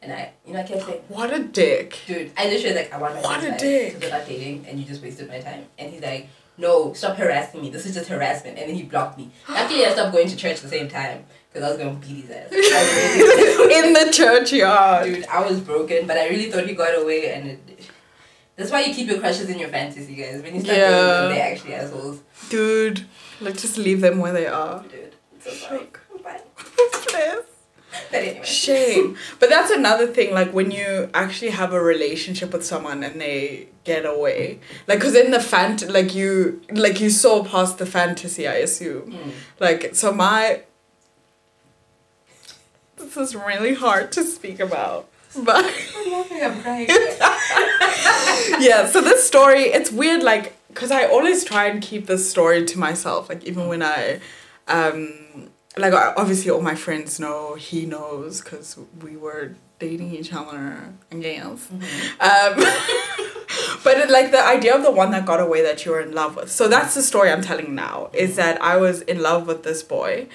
[0.02, 1.96] and I, you know, I kept saying, What a dick.
[2.06, 3.94] dude, I literally was like, I want my What Sims a back dick.
[3.94, 5.64] because we're not dating, and you just wasted my time.
[5.78, 7.70] And he's like, No, stop harassing me.
[7.70, 8.58] This is just harassment.
[8.58, 9.30] And then he blocked me.
[9.48, 12.06] Luckily, I stopped going to church at the same time because I was going to
[12.06, 12.52] beat his ass.
[12.52, 15.04] In the churchyard.
[15.04, 17.90] Dude, I was broken, but I really thought he got away, and it,
[18.56, 20.40] that's why you keep your crushes in your fantasy, guys.
[20.42, 20.90] When you start Yeah.
[20.90, 22.20] them, they're actually assholes.
[22.50, 23.04] Dude,
[23.40, 24.84] let's just leave them where they are.
[24.84, 25.88] Dude, so sorry.
[26.22, 27.40] Fine.
[28.10, 28.44] But anyway.
[28.44, 29.16] Shame.
[29.38, 33.68] But that's another thing, like when you actually have a relationship with someone and they
[33.84, 34.60] get away.
[34.86, 39.12] Like, cause in the fant, like you, like you saw past the fantasy, I assume.
[39.12, 39.30] Mm.
[39.60, 40.62] Like, so my,
[42.96, 45.08] this is really hard to speak about.
[45.36, 45.64] But
[45.96, 46.86] I'm laughing, I'm crying.
[48.62, 52.64] yeah, so this story, it's weird, like, because I always try and keep this story
[52.64, 53.28] to myself.
[53.28, 54.20] Like, even when I,
[54.68, 60.92] um, like, obviously, all my friends know, he knows, because we were dating each other,
[61.10, 61.70] I guess.
[61.70, 61.80] Um,
[63.84, 66.12] but it, like the idea of the one that got away that you were in
[66.12, 66.50] love with.
[66.50, 68.10] So that's the story I'm telling now.
[68.12, 70.28] Is that I was in love with this boy,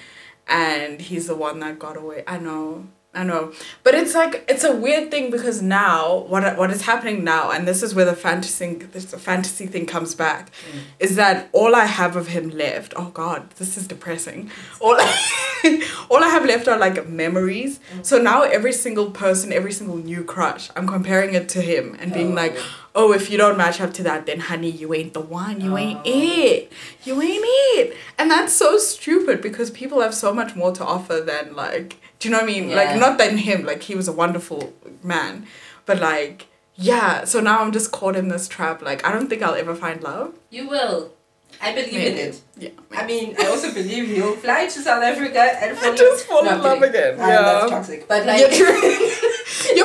[0.46, 2.22] and he's the one that got away.
[2.26, 6.70] I know, I know, but it's like it's a weird thing because now what what
[6.70, 10.52] is happening now, and this is where the fantasy this the fantasy thing comes back,
[10.72, 10.82] mm.
[11.00, 12.94] is that all I have of him left.
[12.94, 14.48] Oh God, this is depressing.
[14.80, 17.80] All I, all I have left are like memories.
[17.92, 18.06] Mm.
[18.06, 22.12] So now every single person, every single new crush, I'm comparing it to him and
[22.12, 22.36] being oh.
[22.36, 22.56] like,
[22.94, 25.60] oh, if you don't match up to that, then honey, you ain't the one.
[25.60, 26.02] You ain't Oh.
[26.04, 26.72] it.
[27.02, 27.96] You ain't it.
[28.18, 32.28] And that's so stupid because people have so much more to offer than like, do
[32.28, 32.68] you know what I mean?
[32.70, 32.76] Yeah.
[32.76, 33.64] Like not than him.
[33.64, 35.46] Like he was a wonderful man,
[35.86, 36.46] but like.
[36.76, 38.80] Yeah, so now I'm just caught in this trap.
[38.80, 40.32] Like, I don't think I'll ever find love.
[40.48, 41.12] You will.
[41.60, 42.40] I believe in it.
[42.56, 42.70] Yeah.
[42.96, 46.54] I mean, I also believe you'll fly to South Africa and fall just fall No,
[46.54, 46.88] in love kidding.
[46.94, 47.18] again.
[47.18, 47.42] Yeah.
[47.42, 48.08] That's toxic.
[48.08, 48.80] But like, Yeah, true.
[48.80, 49.08] yeah,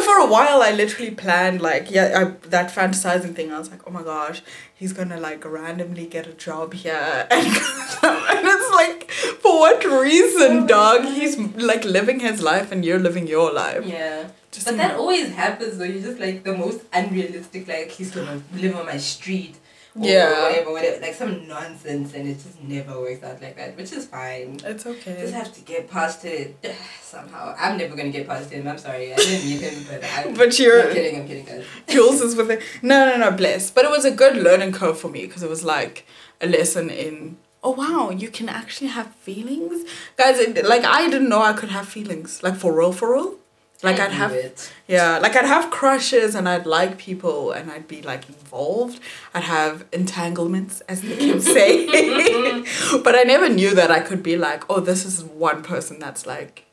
[0.05, 3.51] for a while I literally planned like yeah, I, that fantasizing thing.
[3.51, 4.41] I was like, oh my gosh,
[4.73, 10.65] he's gonna like randomly get a job here, and, and it's like, for what reason,
[10.67, 11.05] dog?
[11.05, 11.37] He's
[11.71, 13.85] like living his life and you're living your life.
[13.85, 14.29] yeah.
[14.51, 15.83] Just But that always happens though.
[15.83, 17.67] You're just like the most unrealistic.
[17.67, 19.57] Like he's gonna live on my street.
[19.97, 20.43] Yeah.
[20.43, 21.01] Whatever, whatever.
[21.01, 24.59] Like some nonsense, and it just never works out like that, which is fine.
[24.63, 25.17] it's okay.
[25.21, 26.57] Just have to get past it
[27.01, 27.55] somehow.
[27.57, 28.67] I'm never gonna get past him.
[28.67, 29.13] I'm sorry.
[29.13, 30.33] I didn't meet him, but I'm.
[30.41, 31.21] But you're- I'm kidding.
[31.21, 31.65] I'm kidding, guys.
[31.87, 32.61] Jules is with it.
[32.81, 33.71] No, no, no, bless.
[33.71, 36.05] But it was a good learning curve for me because it was like
[36.41, 37.37] a lesson in.
[37.63, 40.37] Oh wow, you can actually have feelings, guys.
[40.39, 42.43] It, like I didn't know I could have feelings.
[42.43, 43.35] Like for real, for real.
[43.85, 44.71] Like I'd have it.
[44.87, 48.99] Yeah, like I'd have crushes and I'd like people and I'd be like involved.
[49.33, 51.85] I'd have entanglements, as the kids say.
[53.03, 56.25] but I never knew that I could be like, oh, this is one person that's
[56.25, 56.65] like,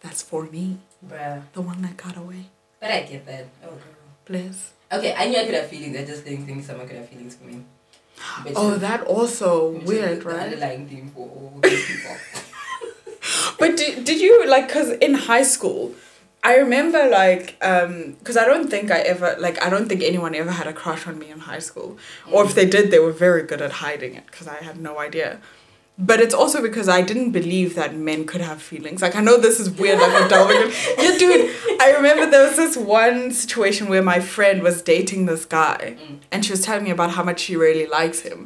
[0.00, 1.42] that's for me, Bruh.
[1.52, 2.46] the one that got away.
[2.80, 3.46] But I get that.
[3.64, 3.78] Oh girl.
[4.26, 4.72] Bless.
[4.92, 5.96] Okay, I knew I could have feelings.
[5.96, 7.62] I just didn't think someone could have feelings for me.
[8.44, 10.44] Which Oh, is- that also weird, right?
[10.44, 12.16] underlying theme for all these people.
[13.58, 15.92] But did, did you like because in high school,
[16.50, 20.32] I remember like um because I don't think I ever like I don't think anyone
[20.42, 21.90] ever had a crush on me in high school,
[22.32, 24.94] or if they did, they were very good at hiding it because I had no
[25.08, 25.30] idea.
[25.98, 29.00] But it's also because I didn't believe that men could have feelings.
[29.04, 30.62] Like I know this is weird, like I'm delving.
[31.02, 31.44] Yeah, dude.
[31.84, 36.18] I remember there was this one situation where my friend was dating this guy, Mm.
[36.32, 38.40] and she was telling me about how much she really likes him,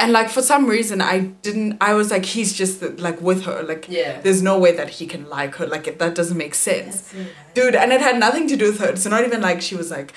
[0.00, 1.76] and like for some reason I didn't.
[1.80, 4.20] I was like, he's just like with her, like Yeah.
[4.20, 5.66] there's no way that he can like her.
[5.66, 7.26] Like that doesn't make sense, nice.
[7.54, 7.74] dude.
[7.76, 8.88] And it had nothing to do with her.
[8.88, 10.12] It's not even like she was like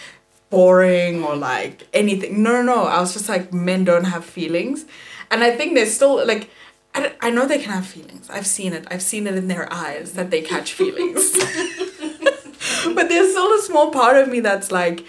[0.49, 2.41] boring or like anything.
[2.43, 2.83] No, no, no.
[2.85, 4.85] I was just like men don't have feelings,
[5.29, 6.49] and I think there's still like.
[6.95, 8.29] I, I know they can have feelings.
[8.29, 8.85] I've seen it.
[8.91, 11.31] I've seen it in their eyes that they catch feelings.
[12.95, 15.03] but there's still a small part of me that's like,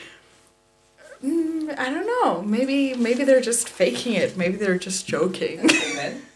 [1.24, 2.42] mm, I don't know.
[2.42, 4.36] Maybe maybe they're just faking it.
[4.36, 5.60] Maybe they're just joking.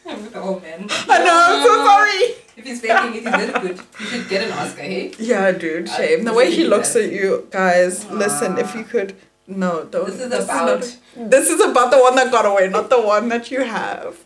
[0.07, 0.87] I'm with the old man.
[0.91, 1.47] I know.
[1.51, 2.23] I'm so sorry.
[2.57, 3.81] If he's faking it, he's good.
[4.01, 5.13] You should get an Oscar, hey?
[5.19, 6.25] Yeah, dude, I- shame.
[6.25, 8.07] The way he looks at you, guys.
[8.11, 9.15] Listen, if you could,
[9.47, 10.07] no, don't.
[10.07, 13.29] This is not- about- this is about the one that got away, not the one
[13.29, 14.17] that you have.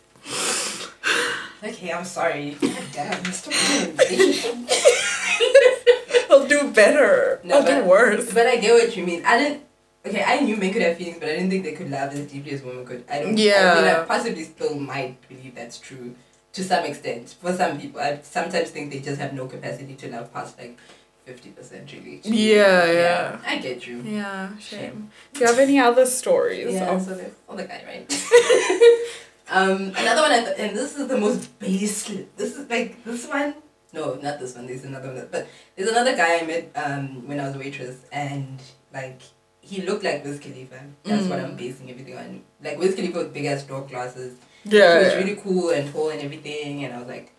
[1.63, 2.55] Okay, I'm sorry.
[2.61, 3.47] God damn, this.
[6.29, 7.39] I'll do better.
[7.43, 8.33] No, I'll do worse.
[8.33, 9.23] But I get what you mean.
[9.25, 9.63] I didn't.
[10.05, 12.25] Okay, I knew men could have feelings, but I didn't think they could love as
[12.31, 13.03] deeply as women could.
[13.09, 13.37] I don't.
[13.37, 13.75] I Yeah.
[13.75, 16.15] mean, I possibly still might believe that's true
[16.53, 17.35] to some extent.
[17.41, 20.77] For some people, I sometimes think they just have no capacity to love past like
[21.25, 21.91] fifty percent.
[21.91, 22.19] Really.
[22.23, 23.37] Yeah, yeah.
[23.45, 24.01] I get you.
[24.01, 25.09] Yeah, shame.
[25.33, 26.73] Do you have any other stories?
[26.73, 28.05] Yeah, of- so the other guy, right?
[29.49, 32.05] um, another one, I th- and this is the most base.
[32.37, 33.55] This is like this one.
[33.93, 34.65] No, not this one.
[34.67, 35.27] There's another one.
[35.31, 38.59] But there's another guy I met um, when I was a waitress, and
[38.93, 39.21] like
[39.65, 40.79] he looked like Wiz Khalifa.
[41.03, 41.43] That's what Mm.
[41.45, 42.41] I'm basing everything on.
[42.63, 44.35] Like Wiz Khalifa with big ass door glasses.
[44.65, 44.99] yeah.
[44.99, 45.19] He was yeah.
[45.19, 47.31] really cool and tall and everything, and I was like,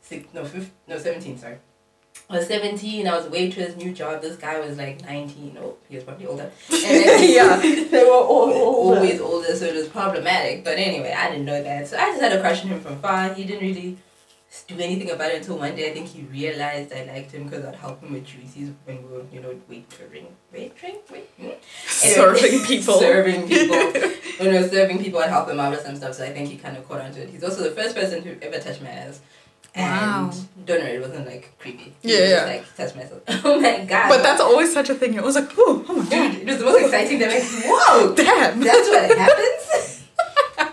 [0.00, 1.38] six, no, 15, no, seventeen.
[1.38, 1.58] Sorry.
[2.30, 4.20] I was 17, I was a waitress, new job.
[4.20, 5.56] This guy was like 19.
[5.62, 6.50] Oh, he was probably older.
[6.70, 7.56] And then- yeah,
[7.90, 8.98] they were all older.
[9.00, 10.64] always older, so it was problematic.
[10.64, 12.98] But anyway, I didn't know that, so I just had a crush on him from
[13.00, 13.32] far.
[13.34, 13.96] He didn't really
[14.66, 15.90] do anything about it until one day.
[15.90, 19.16] I think he realized I liked him because I'd help him with duties when we
[19.18, 21.48] were, you know, waitering, waitering, wait, hmm?
[21.86, 22.98] Serving people.
[22.98, 23.76] serving people.
[23.76, 26.14] when we were serving people, I'd help him out with some stuff.
[26.14, 27.30] So I think he kind of caught on to it.
[27.30, 29.20] He's also the first person who ever touched my ass.
[29.74, 29.84] And
[30.28, 30.32] Wow.
[30.64, 31.94] don't know, it wasn't like creepy.
[32.02, 32.28] Yeah, yeah.
[32.28, 33.22] Just, like touch myself.
[33.44, 34.08] Oh my god.
[34.08, 35.14] But that's always such a thing.
[35.14, 37.18] It was like, oh, oh my god, Dude, it was the most exciting.
[37.18, 38.60] They're like, whoa, damn.
[38.60, 40.04] that's what happens.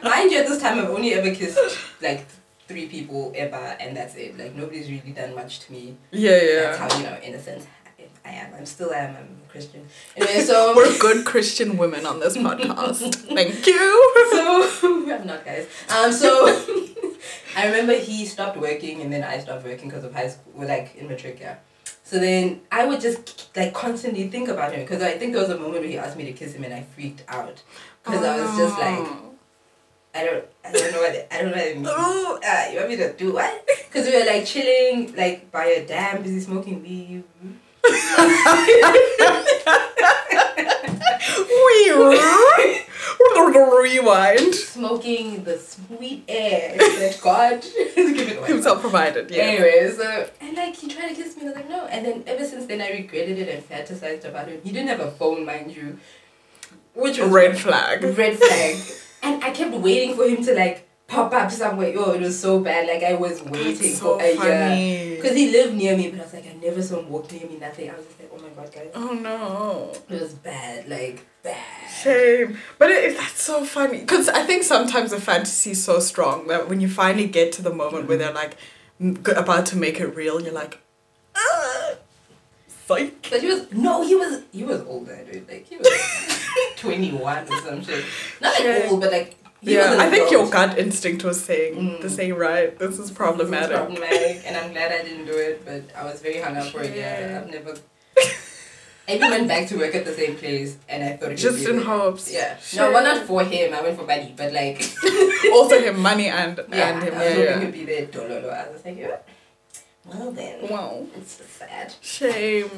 [0.03, 1.59] Mind you, at this time, I've only ever kissed
[2.01, 2.25] like
[2.67, 4.37] three people ever, and that's it.
[4.37, 5.97] Like nobody's really done much to me.
[6.11, 6.61] yeah, yeah.
[6.61, 7.67] That's how you know, in a sense,
[8.25, 8.53] I am.
[8.55, 9.15] I'm still am.
[9.15, 9.85] I'm a Christian.
[10.17, 13.15] Anyway, so We're good Christian women on this podcast.
[13.35, 14.13] Thank you.
[14.31, 14.69] so
[15.13, 15.67] I'm not guys.
[15.95, 16.47] Um, so
[17.55, 20.67] I remember he stopped working, and then I stopped working because of high school, well,
[20.67, 21.57] like in matric, yeah.
[22.03, 25.51] So then I would just like constantly think about him because I think there was
[25.51, 27.61] a moment where he asked me to kiss him, and I freaked out
[28.03, 29.24] because I was just like.
[30.15, 31.87] I don't, I don't know what it, I don't know what it means.
[31.91, 32.39] Oh.
[32.43, 33.67] Uh, you want me to do what?
[33.87, 37.23] Because we were like chilling, like by a dam, busy smoking weed.
[41.49, 41.91] We
[43.85, 44.55] rewind.
[44.55, 47.63] Smoking the sweet air that God
[47.95, 48.47] has given away.
[48.47, 49.43] Himself provided, yeah.
[49.43, 51.85] Anyway, so and like he tried to kiss me, and I was like no.
[51.85, 54.61] And then ever since then, I regretted it and fantasized about him.
[54.63, 55.99] He didn't have a phone, mind you,
[56.93, 58.03] which was Red flag.
[58.17, 58.77] red flag.
[59.25, 61.89] And I kept waiting for him to like pop up somewhere.
[61.89, 62.87] Yo, it was so bad.
[62.87, 65.15] Like I was waiting so for a year.
[65.15, 67.47] Because he lived near me, but I was like, I never saw him walk near
[67.47, 67.89] me, nothing.
[67.89, 68.91] I was just like, oh my god, guys.
[68.93, 69.91] Oh no.
[70.09, 71.89] It was bad, like, bad.
[71.89, 72.57] Shame.
[72.77, 73.99] But it, that's so funny.
[73.99, 77.61] Because I think sometimes the fantasy is so strong that when you finally get to
[77.61, 78.57] the moment where they're like
[79.25, 80.79] about to make it real, you're like,
[82.85, 83.27] psych.
[83.29, 85.47] But he was, no, he was, he was older, dude.
[85.47, 85.87] Like, he was
[86.77, 88.03] 21 or some shit.
[88.41, 88.91] Not like Shit.
[88.91, 92.01] old, but like, he yeah, I think your gut instinct was saying, Mm.
[92.01, 93.75] this ain't right, this is This was problematic.
[93.75, 96.81] problematic, and I'm glad I didn't do it, but I was very hung up for
[96.83, 96.95] it.
[96.95, 97.41] Yeah.
[97.43, 97.75] I've never.
[99.07, 101.41] I even went back to work at the same place, and I thought it was.
[101.41, 102.31] Just would be in hopes.
[102.33, 102.57] Yeah.
[102.57, 102.79] Shit.
[102.79, 103.71] No, well, not for him.
[103.73, 104.81] I went for money, but like.
[105.53, 107.13] also him money and, Yeah, and him.
[107.13, 107.65] I was Yeah, hoping yeah.
[107.65, 108.05] he'd be there.
[108.07, 108.51] Dololo.
[108.51, 109.17] I was like, yeah.
[110.07, 111.07] Well then, Wow.
[111.15, 111.93] it's sad.
[112.01, 112.69] Shame.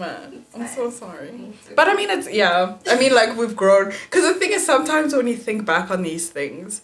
[0.56, 1.54] I'm so sorry.
[1.68, 2.78] But But I mean, it's yeah.
[2.90, 3.92] I mean, like we've grown.
[4.10, 6.82] Because the thing is, sometimes when you think back on these things,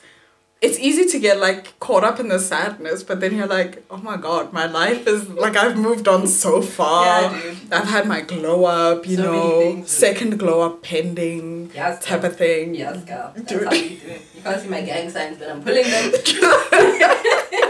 [0.62, 3.04] it's easy to get like caught up in the sadness.
[3.04, 6.62] But then you're like, oh my god, my life is like I've moved on so
[6.78, 7.06] far.
[7.22, 7.74] yeah, dude.
[7.74, 12.32] I've had my glow up, you So know, second glow up pending Yes, type girl.
[12.32, 12.76] of thing.
[12.76, 13.32] Yes, girl.
[13.36, 13.64] That's Dude.
[13.64, 14.22] how you do it.
[14.36, 17.70] You can't see my gang signs, but I'm pulling them.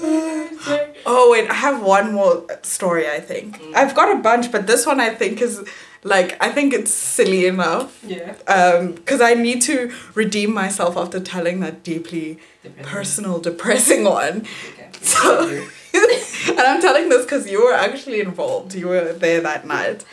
[1.08, 3.08] Oh wait, I have one more story.
[3.08, 3.74] I think Mm.
[3.76, 5.62] I've got a bunch, but this one I think is
[6.02, 8.02] like I think it's silly enough.
[8.04, 8.34] yeah.
[8.48, 12.38] Um, because I need to redeem myself after telling that deeply
[12.82, 14.46] personal, depressing one.
[14.72, 14.88] Okay.
[15.02, 15.66] So-
[16.48, 18.74] and I'm telling this because you were actually involved.
[18.74, 20.04] You were there that night.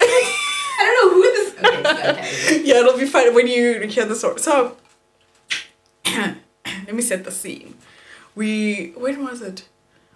[0.00, 1.54] I don't know who this.
[1.58, 2.62] Okay, okay.
[2.64, 4.40] yeah, it'll be fun when you hear the story.
[4.40, 4.76] So,
[6.06, 7.73] let me set the scene.
[8.34, 9.68] We when was it?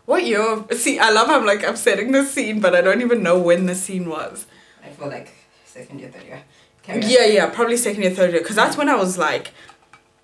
[0.05, 0.65] What year?
[0.73, 3.67] See, I love I'm like I'm setting the scene, but I don't even know when
[3.67, 4.47] the scene was.
[4.85, 5.33] I feel like
[5.65, 6.43] second year, third year.
[6.89, 9.53] Yeah, yeah, probably second year, third year, because that's when I was like,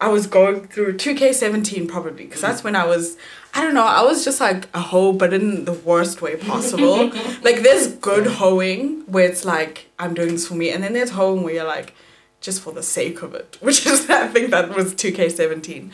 [0.01, 3.19] I was going through two K seventeen probably, because that's when I was,
[3.53, 7.09] I don't know, I was just like a hoe, but in the worst way possible.
[7.43, 11.11] like there's good hoeing where it's like I'm doing this for me, and then there's
[11.11, 11.95] hoeing where you're like,
[12.41, 15.93] just for the sake of it, which is I think that was two K seventeen.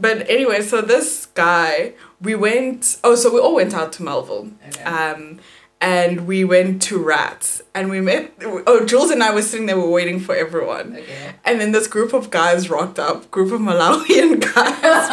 [0.00, 2.98] But anyway, so this guy, we went.
[3.02, 4.52] Oh, so we all went out to Melville.
[4.68, 4.82] Okay.
[4.84, 5.40] Um,
[5.80, 8.32] and we went to Ratz, and we met.
[8.42, 10.96] Oh, Jules and I were sitting there, we were waiting for everyone.
[10.96, 11.34] okay.
[11.44, 14.82] And then this group of guys rocked up, group of Malawian guys.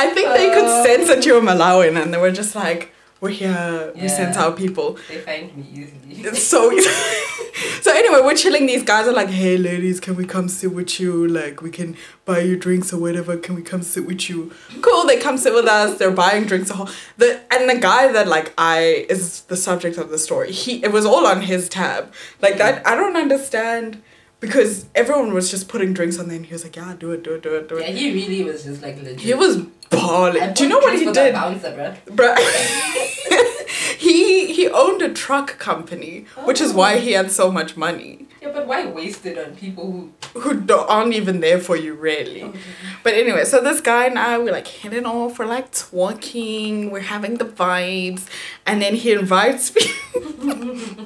[0.00, 3.30] I think they could sense that you were Malawian, and they were just like, We're
[3.30, 3.92] here.
[3.96, 4.96] We sent out people.
[5.08, 5.94] They find me easily.
[6.28, 6.88] It's so easy.
[7.82, 8.66] so anyway, we're chilling.
[8.66, 11.26] These guys are like, "Hey, ladies, can we come sit with you?
[11.26, 13.36] Like, we can buy you drinks or whatever.
[13.36, 14.52] Can we come sit with you?"
[14.82, 15.04] Cool.
[15.06, 15.98] They come sit with us.
[15.98, 16.70] They're buying drinks.
[16.70, 20.52] whole- The and the guy that like I is the subject of the story.
[20.52, 22.12] He it was all on his tab.
[22.40, 22.86] Like that.
[22.86, 24.02] I don't understand
[24.40, 27.22] because everyone was just putting drinks on there, and he was like, "Yeah, do it,
[27.24, 27.88] do it, do it, do it.
[27.88, 29.20] Yeah, he really was just like legit.
[29.20, 30.42] He was balling.
[30.42, 31.34] I Do you know what he did?
[31.34, 31.96] Bouncer.
[32.06, 32.36] Bruh.
[33.98, 38.27] he he owned a truck company, which is why he had so much money.
[38.48, 40.12] Yeah, but why waste it on people who?
[40.40, 42.50] Who don't, aren't even there for you, really.
[43.02, 47.00] But anyway, so this guy and I, we're like hitting off, we're like talking, we're
[47.00, 48.26] having the vibes,
[48.66, 49.82] and then he invites me.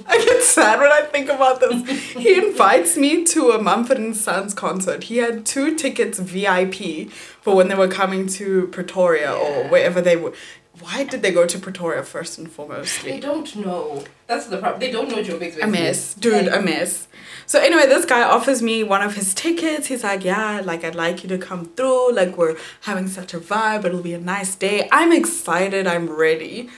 [0.06, 2.12] I get sad when I think about this.
[2.12, 5.04] He invites me to a Mumford and Sons concert.
[5.04, 10.16] He had two tickets VIP for when they were coming to Pretoria or wherever they
[10.16, 10.32] were.
[10.80, 13.02] Why did they go to Pretoria first and foremost?
[13.02, 14.04] They don't know.
[14.26, 14.80] That's the problem.
[14.80, 17.08] They don't know Joburg's a mess, dude, a mess.
[17.44, 19.88] So anyway, this guy offers me one of his tickets.
[19.88, 22.14] He's like, yeah, like I'd like you to come through.
[22.14, 23.84] Like we're having such a vibe.
[23.84, 24.88] It'll be a nice day.
[24.90, 25.86] I'm excited.
[25.86, 26.70] I'm ready.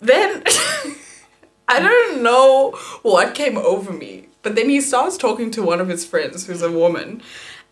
[0.00, 0.44] Then
[1.68, 5.88] I don't know what came over me, but then he starts talking to one of
[5.88, 7.22] his friends who's a woman,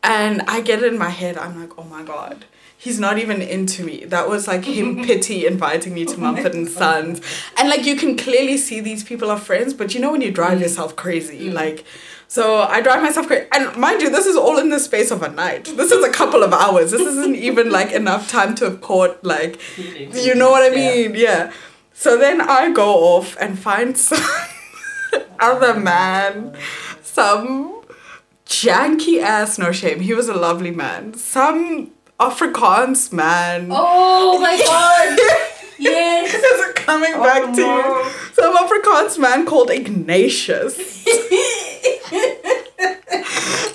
[0.02, 1.38] and I get it in my head.
[1.38, 2.44] I'm like, oh my god.
[2.84, 4.04] He's not even into me.
[4.04, 7.22] That was like him pity inviting me to Mumford and Sons.
[7.56, 10.30] And like you can clearly see these people are friends, but you know when you
[10.30, 10.60] drive mm.
[10.60, 11.54] yourself crazy, mm.
[11.54, 11.86] like
[12.28, 13.46] so I drive myself crazy.
[13.52, 15.64] And mind you, this is all in the space of a night.
[15.64, 16.90] This is a couple of hours.
[16.90, 21.14] This isn't even like enough time to have caught like you know what I mean?
[21.14, 21.54] Yeah.
[21.94, 24.22] So then I go off and find some
[25.40, 26.54] other man,
[27.00, 27.80] some
[28.44, 30.00] janky ass, no shame.
[30.00, 31.14] He was a lovely man.
[31.14, 31.92] Some
[32.30, 33.68] Afrikaans man.
[33.70, 35.18] Oh my god!
[35.78, 36.34] yes.
[36.34, 38.02] Is it coming back Oh, to no.
[38.04, 38.10] you?
[38.32, 41.04] Some Afrikaans man called Ignatius.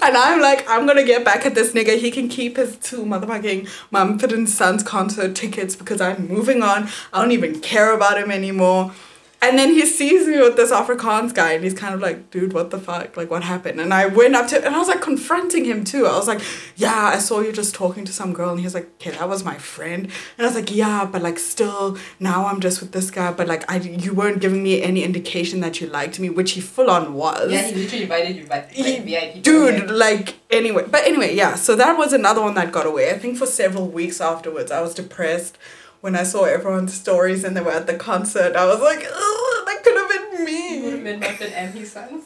[0.01, 1.97] And I'm like, I'm gonna get back at this nigga.
[1.99, 6.87] He can keep his two motherfucking Mumford and Sons concert tickets because I'm moving on.
[7.13, 8.91] I don't even care about him anymore.
[9.41, 12.51] And then he sees me with this Afrikaans guy and he's kind of like, dude,
[12.51, 13.15] what the fuck?
[13.15, 13.79] Like, what happened?
[13.79, 16.05] And I went up to and I was like confronting him too.
[16.05, 16.41] I was like,
[16.75, 18.49] yeah, I saw you just talking to some girl.
[18.49, 20.05] And he was like, okay, that was my friend.
[20.37, 23.31] And I was like, yeah, but like still, now I'm just with this guy.
[23.31, 26.59] But like, I, you weren't giving me any indication that you liked me, which he
[26.61, 27.49] full on was.
[27.49, 28.65] Yeah, he literally invited you back.
[28.65, 29.41] Like, He- VIP.
[29.41, 33.17] dude like anyway but anyway yeah so that was another one that got away i
[33.17, 35.57] think for several weeks afterwards i was depressed
[36.01, 39.79] when i saw everyone's stories and they were at the concert i was like that
[39.83, 42.23] could have been He would have been Muffin and his sons.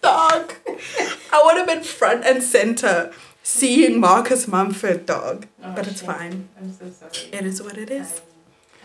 [0.00, 0.52] dog
[1.32, 3.12] i would have been front and center
[3.42, 6.08] seeing marcus mumford dog Oh, but it's shit.
[6.10, 7.28] fine I'm so sorry.
[7.32, 8.20] it is what it is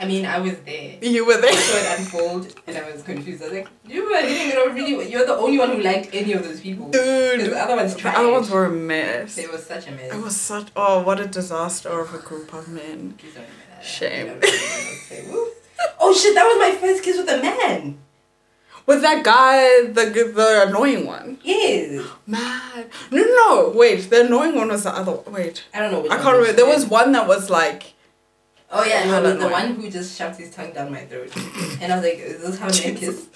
[0.01, 0.97] I, I mean, I was there.
[1.01, 3.41] you were I there saw it unfold and I was confused.
[3.43, 5.11] I was like, you were hitting it off really.
[5.11, 6.89] You're the only one who liked any of those people.
[6.89, 10.13] Dude the other ones the other ones were a mess It was such a mess.
[10.13, 13.15] it was such oh what a disaster of a group of men
[13.81, 14.19] Please don't admit that.
[14.19, 14.27] Shame.
[14.27, 15.31] You don't know what I was saying.
[15.31, 15.47] Woo.
[16.01, 16.35] Oh shit!
[16.35, 17.97] That was my first kiss with a man.
[18.85, 22.05] with that guy the the annoying one Yes.
[22.27, 22.89] Mad.
[23.11, 23.71] No, no, no.
[23.75, 25.13] Wait, the annoying one was the other.
[25.29, 26.01] Wait, I don't know.
[26.01, 26.53] Which I can't remember.
[26.53, 27.93] There was one that was like.
[28.71, 31.35] Oh yeah, no, the, the one who just shoved his tongue down my throat,
[31.81, 33.27] and I was like, "Is this how men kiss?"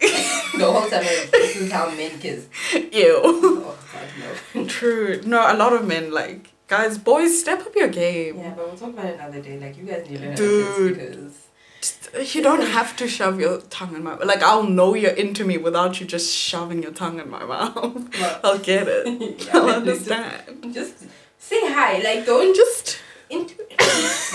[0.00, 2.46] the whole time, I was like, this is how men kiss.
[2.74, 3.20] Ew.
[3.24, 4.08] Oh god,
[4.54, 4.66] no.
[4.66, 5.22] True.
[5.24, 8.38] No, a lot of men like guys, boys, step up your game.
[8.38, 9.56] yeah, but we'll talk about it another day.
[9.64, 10.94] Like you guys need to Dude.
[10.98, 11.34] because
[11.80, 14.24] Just- uh, You don't have to shove your tongue in my mouth.
[14.32, 14.42] like.
[14.50, 17.74] I'll know you're into me without you just shoving your tongue in my mouth.
[18.20, 19.04] well, I'll get it.
[19.46, 20.74] yeah, I'll like, just- understand.
[20.78, 20.94] Just
[21.38, 21.90] say hi.
[22.08, 22.98] Like don't Just
[23.30, 23.54] into.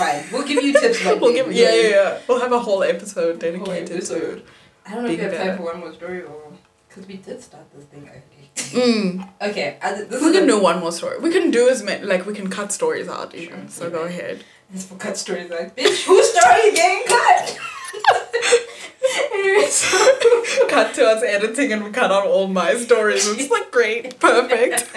[0.02, 0.24] Fine.
[0.32, 1.04] We'll give you tips.
[1.04, 2.18] one we'll give yeah yeah yeah.
[2.28, 4.42] We'll have a whole episode dedicated episode.
[4.86, 6.40] I don't know if we have time for one more story or
[6.88, 8.08] because we did start this thing.
[8.08, 8.62] To.
[8.76, 9.28] Mm.
[9.40, 11.18] Okay, as, this We is can do one more story.
[11.18, 13.62] We can do as many like we can cut stories out even.
[13.62, 13.68] Sure.
[13.68, 14.44] So go ahead.
[14.70, 17.58] This for cut stories like, bitch, whose story is getting cut?
[20.68, 23.26] cut to us editing and we cut out all my stories.
[23.28, 24.90] It's like great, perfect,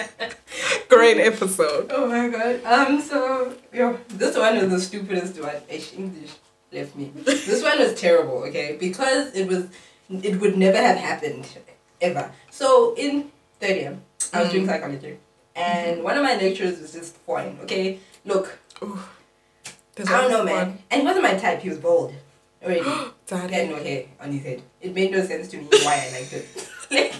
[0.88, 1.90] great episode.
[1.90, 2.64] oh my god.
[2.64, 5.56] Um, so yo, this one is the stupidest one.
[5.68, 6.32] English
[6.72, 7.10] left me.
[7.14, 8.44] This one was terrible.
[8.44, 9.68] Okay, because it was,
[10.10, 11.46] it would never have happened,
[12.02, 12.30] ever.
[12.50, 13.30] So in
[13.60, 13.98] third year,
[14.32, 14.68] I was doing Mm.
[14.68, 15.16] psychology,
[15.56, 17.58] and one of my lecturers was just fine.
[17.62, 18.58] Okay, look,
[19.94, 20.78] There's I don't know, man, one.
[20.90, 21.60] and he wasn't my type.
[21.60, 22.14] He was bald.
[22.64, 22.80] Already.
[22.82, 24.62] He had no hair on his head.
[24.80, 26.46] It made no sense to me why I liked it.
[26.90, 27.14] like,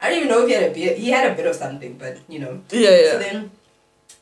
[0.00, 0.98] I don't even know if he had a beard.
[0.98, 2.60] He had a bit of something, but you know.
[2.70, 3.18] Yeah, So yeah.
[3.18, 3.50] then,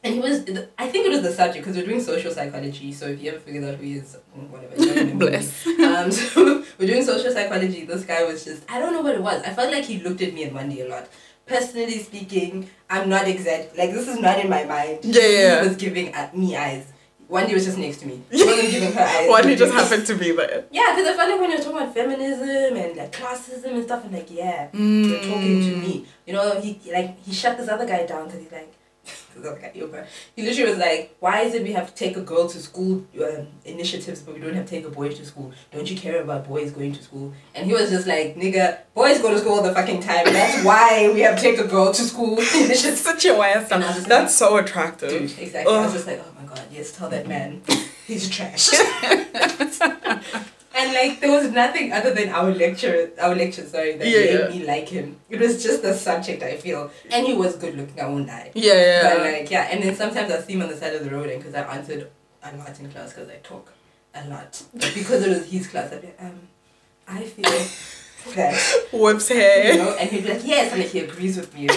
[0.03, 0.41] and he was.
[0.79, 2.93] I think it was the subject because we're doing social psychology.
[2.93, 4.17] So if you ever figured out who he is,
[4.51, 4.77] whatever.
[4.77, 5.19] gonna know.
[5.19, 5.67] Bless.
[5.67, 7.85] Um, so we're doing social psychology.
[7.85, 8.63] This guy was just.
[8.71, 9.43] I don't know what it was.
[9.43, 11.09] I felt like he looked at me and Monday a lot.
[11.47, 13.77] Personally speaking, I'm not exact.
[13.77, 15.01] Like this is not in my mind.
[15.05, 15.63] Yeah, yeah.
[15.63, 16.87] He was giving at me eyes.
[17.29, 18.23] One day was just next to me.
[18.31, 19.29] He wasn't giving her eyes.
[19.29, 20.65] One, he just happened to be there.
[20.73, 24.05] Yeah, because I felt like when you're talking about feminism and like classism and stuff,
[24.05, 25.09] I'm like, yeah, Mm.
[25.09, 26.07] you're talking to me.
[26.27, 28.73] You know, he like he shut this other guy down because he's like,
[29.05, 30.05] this other guy, yo, bro.
[30.37, 33.05] He literally was like, why is it we have to take a girl to school
[33.23, 35.53] um, initiatives, but we don't have to take a boy to school?
[35.73, 37.33] Don't you care about boys going to school?
[37.55, 40.25] And he was just like, nigga, boys go to school all the fucking time.
[40.25, 43.01] That's why we have to take a girl to school initiatives.
[43.01, 45.11] Such a I That's so attractive.
[45.11, 45.75] Dude, exactly.
[45.75, 47.63] I was just like, oh my god, yes, tell that man
[48.07, 48.71] he's trash.
[50.75, 54.41] and like there was nothing other than our lecture, our lecture, sorry, that Yeah, made
[54.41, 54.49] yeah.
[54.49, 55.17] me like him.
[55.29, 58.01] It was just the subject I feel, and he was good looking.
[58.01, 58.51] I won't lie.
[58.55, 59.03] Yeah, yeah.
[59.15, 61.29] But like yeah, and then sometimes I see him on the side of the road,
[61.29, 62.11] and because I answered
[62.43, 63.73] a lot in class because I talk
[64.15, 66.41] a lot, but because it was his class, I'd be like, um,
[67.09, 69.37] I feel that Whips you
[69.77, 71.69] know, and he'd be like, yes, and like, he agrees with me.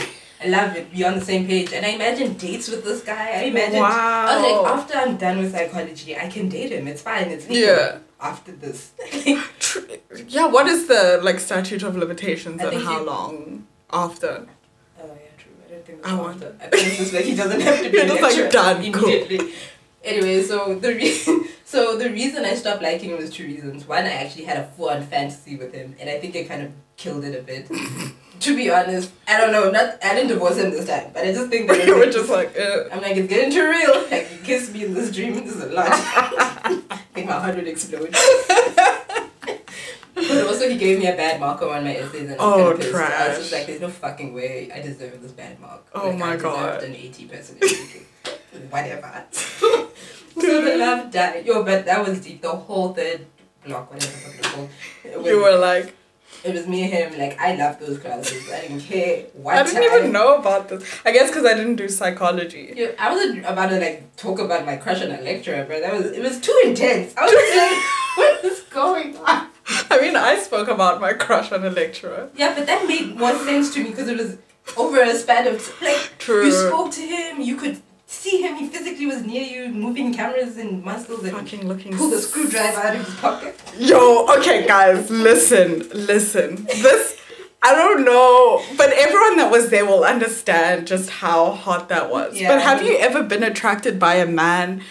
[0.44, 0.92] I love it.
[0.92, 1.72] Be on the same page.
[1.72, 3.32] And I imagine dates with this guy.
[3.32, 3.82] I imagine.
[3.82, 6.88] I was like, after I'm done with psychology, I can date him.
[6.88, 7.30] It's fine.
[7.30, 7.70] It's legal.
[7.70, 7.98] Yeah.
[8.32, 8.92] After this,
[9.60, 9.80] Tr-
[10.28, 14.48] Yeah, what is the like statute of limitations I and how you- long after?
[15.00, 15.52] Oh yeah, true.
[15.66, 16.56] I don't think I that's want- after.
[16.66, 19.50] I think it's just like he doesn't have to be just like, lecturer done, cool.
[20.04, 23.88] Anyway, so the re- so the reason I stopped liking him was two reasons.
[23.88, 26.72] One, I actually had a full-on fantasy with him, and I think it kind of
[26.98, 27.68] killed it a bit.
[28.40, 29.70] To be honest, I don't know.
[29.72, 32.30] Not I didn't divorce him this time, but I just think that We were just
[32.30, 33.94] like, uh, I'm like, it's getting too real.
[34.12, 35.34] Like, you kissed me in this dream.
[35.36, 35.88] This is a lot.
[35.92, 38.12] I think my heart would explode.
[40.16, 42.58] but also, he gave me a bad mark on my essays, and I was Oh,
[42.72, 42.96] kind of pissed.
[42.96, 45.86] I was just like, there's no fucking way I deserve this bad mark.
[45.94, 46.84] Oh like, my I God.
[46.84, 47.64] an 80 percent.
[48.70, 49.24] Whatever.
[49.32, 49.90] so
[50.36, 51.46] the love died.
[51.46, 52.42] Yo, but that was deep.
[52.42, 53.26] The whole third
[53.66, 54.70] block, whatever the fuck it's called.
[55.04, 55.96] It was, you were like,
[56.44, 57.20] it was me and him.
[57.20, 58.50] Like, I loved those classes.
[58.52, 60.00] I didn't care what I didn't time.
[60.00, 60.84] even know about this.
[61.06, 62.74] I guess because I didn't do psychology.
[62.76, 65.94] Yeah, I wasn't about to like talk about my crush on a lecturer, but that
[65.94, 67.14] was it was too intense.
[67.18, 67.78] I was like,
[68.44, 69.48] what is going on?
[69.90, 72.30] I mean, I spoke about my crush on a lecturer.
[72.36, 74.38] Yeah, but that made more sense to me because it was
[74.78, 76.46] over a span of like True.
[76.46, 77.82] you spoke to him, you could
[78.14, 81.96] see him, he physically was near you, moving cameras and muscles and Fucking looking.
[81.96, 83.60] pulled a screwdriver out of his pocket.
[83.78, 86.66] Yo, okay, guys, listen, listen.
[86.66, 87.18] This,
[87.62, 92.40] I don't know, but everyone that was there will understand just how hot that was.
[92.40, 92.50] Yeah.
[92.50, 94.82] But have you ever been attracted by a man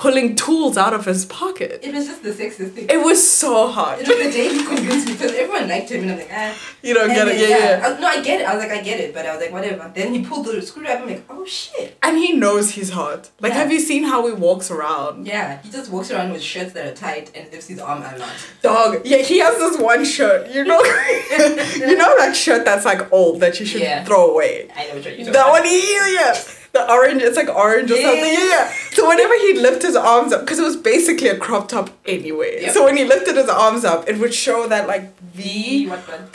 [0.00, 1.80] pulling tools out of his pocket?
[1.82, 2.86] It was just the sexist thing.
[2.88, 4.00] It was so hot.
[4.00, 6.56] It was the day he convinced me because everyone liked him and I'm like, ah.
[6.82, 7.86] You don't And get it, then, yeah, yeah.
[7.96, 8.44] I- no, I get it.
[8.46, 9.92] I was like, I get it, but I was like, whatever.
[9.94, 11.02] Then he pulled the screwdriver.
[11.02, 11.98] I'm like, oh shit.
[12.02, 13.28] And he knows he's hot.
[13.40, 13.58] Like, Yeah.
[13.58, 15.26] have you seen how he walks around?
[15.26, 18.16] Yeah, he just walks around with shirts that are tight and lifts his arm a
[18.16, 18.32] lot.
[18.62, 20.80] Dog, yeah, he has this one shirt, you know,
[21.90, 24.02] you know that shirt that's like old that you should Yeah.
[24.04, 24.68] throw away.
[24.74, 25.50] I know what you're talking That about.
[25.50, 26.42] one, yeah, yeah.
[26.72, 28.24] The orange, it's like orange or something.
[28.24, 28.32] Yeah.
[28.32, 28.72] Yeah, yeah.
[28.92, 32.62] So whenever he'd lift his arms up, because it was basically a crop top anyway.
[32.62, 32.74] Yep.
[32.74, 35.42] So when he lifted his arms up, it would show that like V,
[35.84, 35.88] V.
[35.88, 36.28] what one?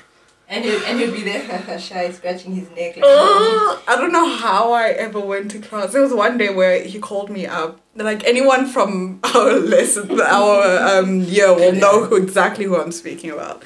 [0.48, 2.98] And he'd, and he'd be there, shy, scratching his neck.
[2.98, 5.94] Like, Ugh, I don't know how I ever went to class.
[5.94, 7.80] There was one day where he called me up.
[7.96, 13.32] Like anyone from our lesson, our um year will know who exactly who I'm speaking
[13.32, 13.64] about.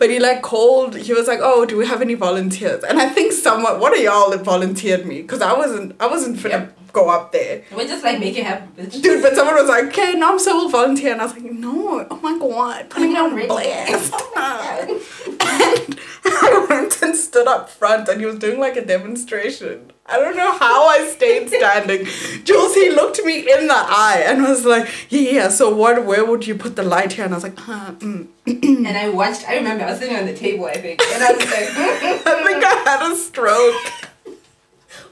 [0.00, 0.96] But he like called.
[0.96, 4.00] He was like, "Oh, do we have any volunteers?" And I think someone, one of
[4.02, 5.94] y'all, that volunteered me because I wasn't.
[6.00, 7.62] I wasn't finna go up there.
[7.70, 9.02] We're just like, make it happen, bitch.
[9.02, 11.12] Dude, but someone was like, okay, no, I'm so will volunteer.
[11.12, 14.14] And I was like, no, oh my god, putting me on blast.
[14.42, 15.00] Oh
[16.22, 19.90] And I went and stood up front and he was doing like a demonstration.
[20.04, 22.04] I don't know how I stayed standing.
[22.44, 26.24] Jules, he looked me in the eye and was like, yeah, yeah, so what, where
[26.24, 27.24] would you put the light here?
[27.24, 28.28] And I was like, uh, mm.
[28.46, 31.32] And I watched, I remember I was sitting on the table, I think, and I
[31.32, 34.09] was like, I think I had a stroke.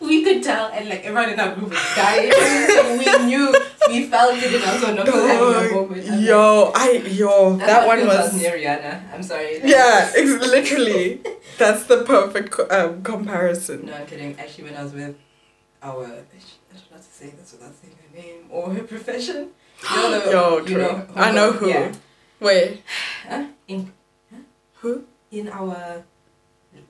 [0.00, 2.30] We could tell, and like everyone in our group was dying.
[2.32, 3.54] so we knew,
[3.88, 6.08] we felt it, and also not having a moment.
[6.08, 8.34] I'm like, Yo, I, yo, that's that one was.
[8.40, 9.12] near Rihanna.
[9.14, 9.60] I'm sorry.
[9.64, 11.20] Yeah, ex- literally.
[11.58, 13.86] That's the perfect um, comparison.
[13.86, 14.38] No, I'm kidding.
[14.38, 15.16] Actually, when I was with
[15.82, 19.50] our, I not know to say this without saying her name or her profession.
[19.94, 20.76] You know Yo, you true.
[20.82, 21.68] know I know who.
[21.68, 21.92] Yeah.
[22.40, 22.82] Wait,
[23.28, 23.46] Huh?
[23.68, 23.92] In
[24.74, 25.04] who?
[25.30, 26.04] in our,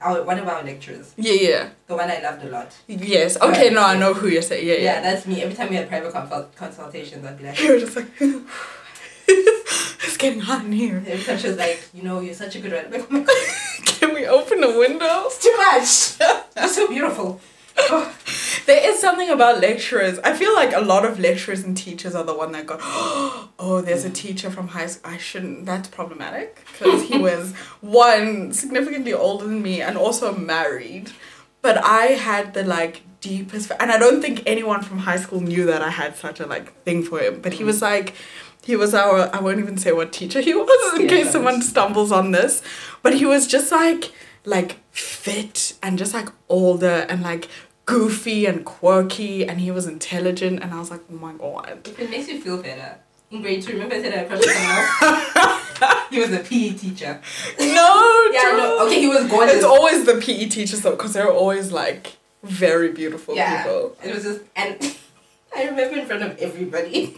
[0.01, 1.69] our one of our lecturers, Yeah, yeah.
[1.87, 2.73] the one I loved a lot.
[2.87, 3.37] Yes.
[3.41, 4.67] Okay, no, I know who you're saying.
[4.67, 5.01] Yeah, Yeah, yeah.
[5.01, 5.43] that's me.
[5.43, 8.07] Every time we had private consult- consultations, I'd be like, You were just like,
[9.29, 11.03] it's getting hot in here.
[11.07, 12.89] every time she was like, you know, you're such a good writer.
[12.91, 15.25] Like, oh my god, Can we open the window?
[15.27, 16.31] it's too much.
[16.57, 17.41] You're so beautiful.
[18.67, 20.19] There is something about lecturers.
[20.19, 22.77] I feel like a lot of lecturers and teachers are the one that go,
[23.59, 25.11] oh, there's a teacher from high school.
[25.11, 25.65] I shouldn't.
[25.65, 31.13] That's problematic because he was one significantly older than me and also married.
[31.63, 35.65] But I had the like deepest, and I don't think anyone from high school knew
[35.65, 37.41] that I had such a like thing for him.
[37.41, 38.15] But he was like,
[38.63, 39.35] he was our.
[39.35, 42.63] I won't even say what teacher he was in Yeah, case someone stumbles on this.
[43.03, 44.13] But he was just like
[44.45, 47.49] like fit and just like older and like
[47.89, 51.81] goofy and quirky and he was intelligent and I was like, oh my god.
[51.87, 52.99] If it makes you feel better.
[53.31, 55.41] In grade two, remember I said I a someone
[55.81, 56.07] else?
[56.11, 57.21] he was a PE teacher.
[57.59, 58.87] No, Yeah, no.
[58.87, 59.57] Okay, he was gorgeous.
[59.57, 63.63] It's always the PE teachers though, because they're always like very beautiful yeah.
[63.63, 63.97] people.
[64.05, 64.97] It was just and
[65.57, 67.17] I remember in front of everybody.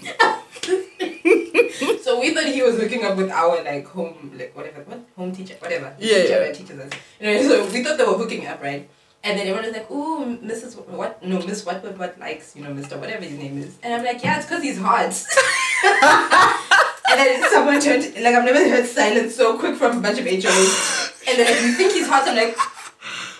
[2.02, 5.32] so we thought he was hooking up with our like home like whatever what home
[5.32, 6.52] teacher whatever Yeah, teacher yeah.
[6.52, 6.92] teachers us.
[7.20, 8.88] Anyway, so we thought they were hooking up right,
[9.22, 10.76] and then everyone was like, "Ooh, Mrs.
[10.88, 11.22] What?
[11.22, 14.04] No, Miss What What What likes you know Mister whatever his name is," and I'm
[14.04, 15.12] like, "Yeah, it's because he's hot."
[17.10, 20.26] and then someone turned like I've never heard silence so quick from a bunch of
[20.26, 22.56] HOs, and then like, you think he's hot, I'm like,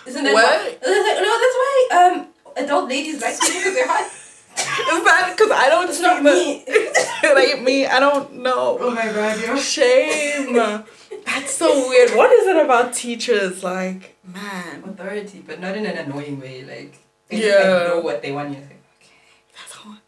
[0.07, 0.45] "Isn't that What?
[0.45, 3.89] why?" And I was like, "No, that's why um adult ladies like people because they're
[3.89, 4.11] hot."
[4.61, 6.65] Is that because I don't It's not me.
[7.23, 7.87] like me?
[7.87, 8.77] I don't know.
[8.81, 9.57] Oh my god, yo.
[9.57, 10.85] Shame.
[11.27, 12.11] That's so weird.
[12.17, 13.63] What is it about teachers?
[13.63, 16.63] Like, man, Authority, but not in an annoying way.
[16.65, 16.99] Like,
[17.29, 17.69] they just Yeah.
[17.69, 18.81] like, know what they want you to think.
[19.01, 19.11] Okay,
[19.57, 19.99] that's hard.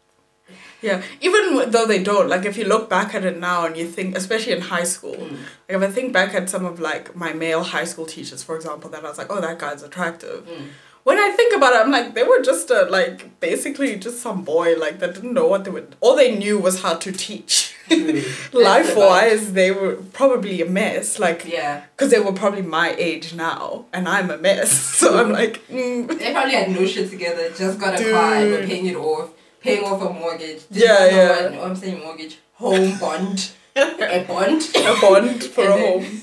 [0.81, 3.87] Yeah, even though they don't, like if you look back at it now and you
[3.87, 5.31] think, especially in high school, Mm.
[5.69, 8.55] like if I think back at some of like my male high school teachers, for
[8.57, 10.45] example, that I was like, oh, that guy's attractive.
[10.45, 10.67] Mm.
[11.03, 14.43] When I think about it, I'm like, they were just a, like basically just some
[14.43, 15.95] boy like that didn't know what they would.
[16.01, 17.72] All they knew was how to teach.
[17.87, 18.13] True.
[18.13, 21.19] That's Life the wise, they were probably a mess.
[21.19, 21.45] Like.
[21.45, 21.83] Yeah.
[21.95, 24.71] because they were probably my age now, and I'm a mess.
[25.03, 28.51] So I'm like, mm, They probably had no shit together, just got a car and
[28.51, 30.61] were paying it off, paying off a mortgage.
[30.71, 31.41] Yeah, not know yeah.
[31.43, 32.37] what- no, I'm saying mortgage.
[32.55, 33.51] Home bond.
[33.75, 34.61] a bond.
[34.75, 36.21] a bond for a home.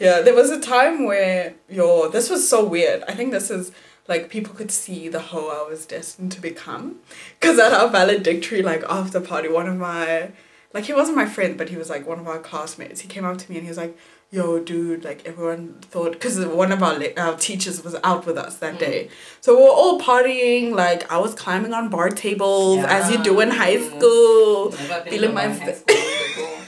[0.00, 3.02] Yeah, there was a time where your this was so weird.
[3.08, 3.72] I think this is
[4.08, 7.00] like people could see the hoe I was destined to become.
[7.40, 10.30] Cause at our valedictory like after party, one of my
[10.74, 13.00] like he wasn't my friend, but he was like one of our classmates.
[13.00, 13.96] He came up to me and he was like,
[14.30, 18.56] "Yo, dude!" Like everyone thought, cause one of our our teachers was out with us
[18.58, 18.78] that Mm.
[18.78, 19.08] day,
[19.40, 20.72] so we were all partying.
[20.72, 24.70] Like I was climbing on bar tables as you do in high school.
[24.72, 25.86] Feeling my one st- high school
[26.36, 26.58] before.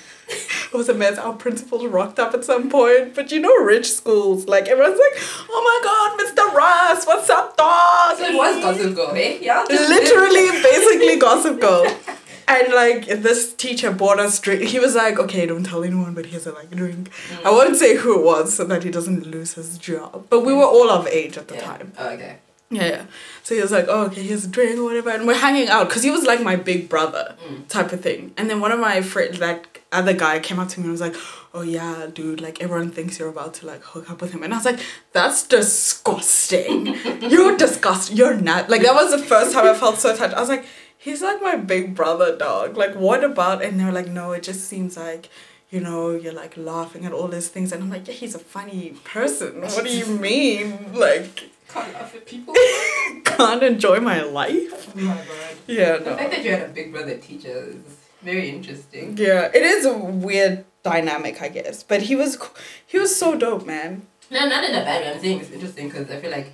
[0.72, 1.18] It was a mess.
[1.18, 3.14] Our principals rocked up at some point.
[3.14, 5.16] But you know, rich schools, like everyone's like,
[5.50, 6.52] oh my god, Mr.
[6.52, 8.16] Ross, what's up, dog?
[8.18, 9.38] So it was Gossip Girl, eh?
[9.40, 9.64] Yeah.
[9.68, 11.86] Literally, basically, Gossip Girl.
[12.46, 14.62] And like this teacher bought us drink.
[14.64, 17.10] He was like, okay, don't tell anyone, but here's a like drink.
[17.44, 20.26] I won't say who it was so that he doesn't lose his job.
[20.30, 21.60] But we were all of age at the Yeah.
[21.64, 21.92] time.
[21.98, 22.36] Oh, okay.
[22.70, 23.02] Yeah, yeah.
[23.44, 25.10] So he was like, oh, okay, here's a drink or whatever.
[25.10, 27.68] And we're hanging out because he was like my big brother Mm.
[27.68, 28.32] type of thing.
[28.36, 31.00] And then one of my friends, that other guy came up to me and was
[31.00, 31.14] like,
[31.52, 34.42] oh, yeah, dude, like everyone thinks you're about to like hook up with him.
[34.42, 34.80] And I was like,
[35.12, 36.86] that's disgusting.
[37.30, 38.16] you're disgusting.
[38.16, 38.68] You're not.
[38.70, 40.34] Like, that was the first time I felt so touched.
[40.34, 40.64] I was like,
[41.06, 42.76] he's like my big brother, dog.
[42.82, 43.62] Like, what about?
[43.64, 45.28] And they're like, no, it just seems like.
[45.70, 48.38] You know, you're like laughing at all these things, and I'm like, yeah, he's a
[48.56, 49.60] funny person.
[49.60, 50.92] What do you mean?
[50.94, 52.54] Like, Can't laugh at people.
[53.24, 54.92] can't enjoy my life.
[54.96, 55.56] Oh my god.
[55.66, 56.16] Yeah, The no.
[56.16, 59.16] fact that you had a big brother teacher is very interesting.
[59.16, 61.82] Yeah, it is a weird dynamic, I guess.
[61.82, 62.38] But he was,
[62.86, 64.06] he was so dope, man.
[64.30, 65.12] No, not in a bad way.
[65.14, 66.52] I'm saying it's interesting because I feel like,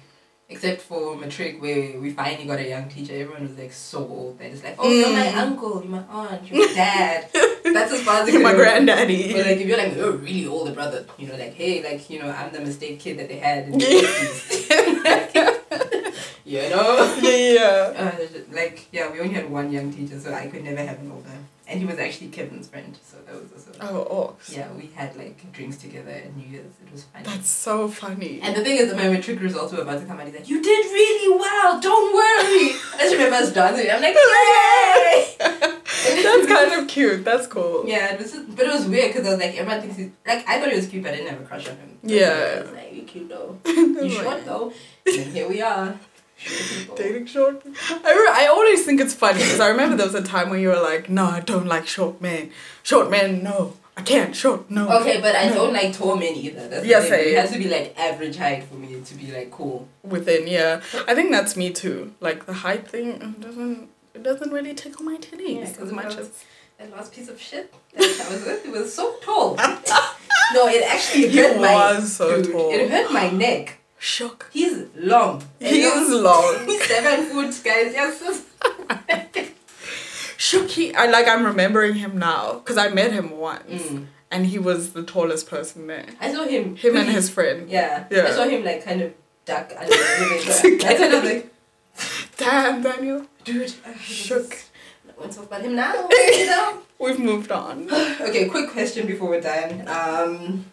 [0.51, 4.38] except for matric where we finally got a young teacher, everyone was like so old
[4.38, 5.36] that it's like, oh, you're my Mm.
[5.44, 7.28] uncle, you're my aunt, you're my dad.
[7.64, 9.32] That's as far as You're my granddaddy.
[9.32, 12.09] But like if you're like you're a really older brother, you know, like hey, like
[12.11, 16.14] you know, I'm the mistake kid that they had in the 50s.
[16.44, 17.16] you know.
[17.22, 17.92] yeah.
[17.96, 18.12] Uh,
[18.51, 21.38] like yeah, we only had one young teacher, so I could never have an older.
[21.70, 24.68] And he was actually Kevin's friend, so that was also Oh, oh, yeah.
[24.72, 26.72] We had like drinks together at New Year's.
[26.84, 27.22] It was fun.
[27.22, 28.40] that's so funny.
[28.42, 30.26] And the thing is, my matric results were about to come out.
[30.26, 31.80] He's like, "You did really well.
[31.80, 33.88] Don't worry." I just remember us dancing.
[33.88, 35.36] I'm like, "Yay!"
[36.22, 37.24] That's kind of cute.
[37.24, 37.84] That's cool.
[37.86, 40.10] Yeah, it was, just- but it was weird because I was like, everyone thinks he's
[40.26, 41.98] like, I thought he was cute, but I didn't have a crush on him.
[42.02, 42.62] But Yeah.
[42.74, 43.58] Like, you cute though.
[43.66, 44.72] You short though.
[45.06, 45.98] And here we are.
[46.43, 46.97] Short people.
[46.97, 47.62] Dating short.
[47.64, 50.61] I, re- I always think it's funny because I remember there was a time when
[50.61, 52.51] you were like, no, I don't like short men.
[52.82, 53.74] Short men, no.
[53.97, 54.34] I can't.
[54.34, 54.88] Short, no.
[55.01, 55.55] Okay, but I No.
[55.57, 56.66] don't like tall men either.
[56.68, 57.28] That's the Yes, thing.
[57.28, 59.86] It has to be like average height for me to be like cool.
[60.03, 60.80] Within, yeah.
[61.07, 62.12] I think that's me too.
[62.20, 66.16] Like the height thing doesn't, it doesn't really tickle my titties Yeah, 'cause as much
[66.16, 66.30] as.
[66.78, 69.55] That last piece of shit that I was with, it was so tall.
[70.55, 71.74] no, it actually He hurt my.
[71.97, 72.70] was so dude, tall.
[72.72, 73.79] It hurt my neck.
[74.03, 74.48] Shook.
[74.53, 75.44] He's long.
[75.59, 76.62] He is long.
[76.66, 77.92] He's seven foot, guys.
[77.92, 78.44] Yes.
[80.36, 80.70] Shook.
[80.70, 80.94] He.
[80.94, 81.28] I like.
[81.28, 84.07] I'm remembering him now because I met him once, Mm.
[84.30, 86.07] and he was the tallest person there.
[86.20, 86.76] I saw him.
[86.76, 87.68] Him and his friend.
[87.68, 88.07] Yeah.
[88.11, 88.26] Yeah.
[88.28, 89.12] I saw him like kind of
[89.44, 91.53] duck under the That's what I was like,
[92.38, 93.26] Damn, Daniel.
[93.44, 93.74] dude.
[93.86, 94.51] I Shook.
[95.20, 96.09] to talk about him now.
[96.11, 96.78] you know?
[96.98, 97.88] We've moved on.
[98.20, 99.84] Okay, quick question before we're done.
[99.88, 100.64] Um,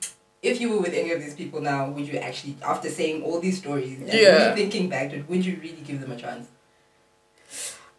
[0.42, 3.40] if you were with any of these people now, would you actually, after saying all
[3.40, 4.50] these stories, and Yeah.
[4.50, 6.48] really thinking back to it, would you really give them a chance?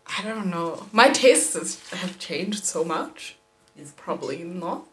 [0.07, 0.87] I don't know.
[0.93, 3.37] My tastes have changed so much.
[3.77, 4.89] It's Probably not.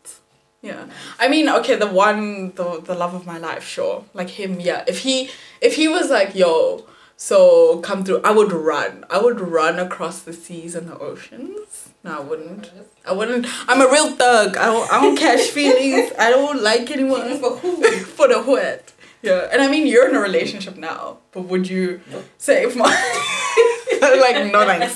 [0.62, 0.86] Yeah.
[1.20, 4.04] I mean, okay, the one the the love of my life, sure.
[4.14, 4.84] Like him, yeah.
[4.88, 5.30] If he
[5.62, 6.86] if he was like, yo,
[7.18, 9.06] so come through, I would run.
[9.10, 11.85] I would run across the seas and the oceans.
[12.06, 12.72] No, I wouldn't.
[13.04, 13.48] I wouldn't.
[13.68, 14.58] I'm a real thug.
[14.58, 16.12] I don't, I don't catch feelings.
[16.20, 17.82] I don't like anyone For who?
[18.18, 18.94] for the what?
[19.24, 19.50] Yeah.
[19.52, 22.26] And I mean, you're in a relationship now, but would you Nope.
[22.38, 22.86] save my.
[24.02, 24.94] like, no thanks.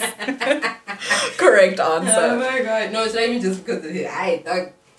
[1.38, 2.14] Correct oh answer.
[2.16, 2.92] Oh my god.
[2.94, 3.84] No, it's not even just because.
[3.86, 4.44] I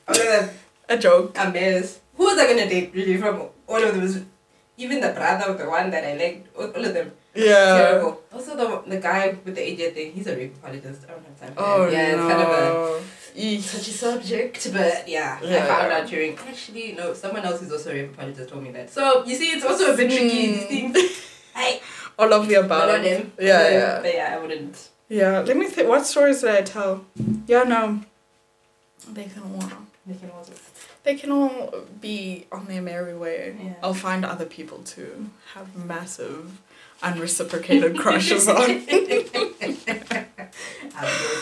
[0.08, 0.50] other than
[0.88, 1.36] A joke.
[1.38, 2.00] a mess.
[2.16, 3.36] Who was I gonna date really from
[3.68, 4.26] all of them?
[4.76, 7.12] Even the brother of the one that I liked, all of them.
[7.34, 7.78] Yeah.
[7.78, 8.22] Terrible.
[8.32, 11.02] Also, the the guy with the AJ thing, he's a rape apologist.
[11.08, 11.92] I don't have time for Oh that.
[11.92, 12.22] Yeah, no.
[12.22, 12.50] it's kind of
[13.36, 13.64] a Eek.
[13.70, 15.66] touchy subject, but yeah, I Yeah.
[15.66, 16.36] found out during.
[16.38, 18.90] Actually, no, someone else who's also a rape apologist told me that.
[18.90, 20.46] So you see, it's also a bit tricky.
[20.46, 20.52] Hmm.
[20.52, 20.96] These things.
[21.54, 21.80] I
[22.18, 22.90] All of the not above.
[22.90, 23.32] on them.
[23.38, 24.00] Yeah, But- yeah.
[24.02, 24.88] But yeah, I wouldn't.
[25.08, 25.88] Yeah, let me think.
[25.88, 27.04] What stories did I tell?
[27.46, 28.00] Yeah, no.
[29.12, 29.68] They can all.
[30.06, 30.52] They can also.
[31.02, 33.56] They can all be on their merry way.
[33.58, 33.72] Yeah.
[33.82, 36.60] I'll find other people to have massive,
[37.02, 38.56] unreciprocated crushes on.
[38.56, 38.96] I'm so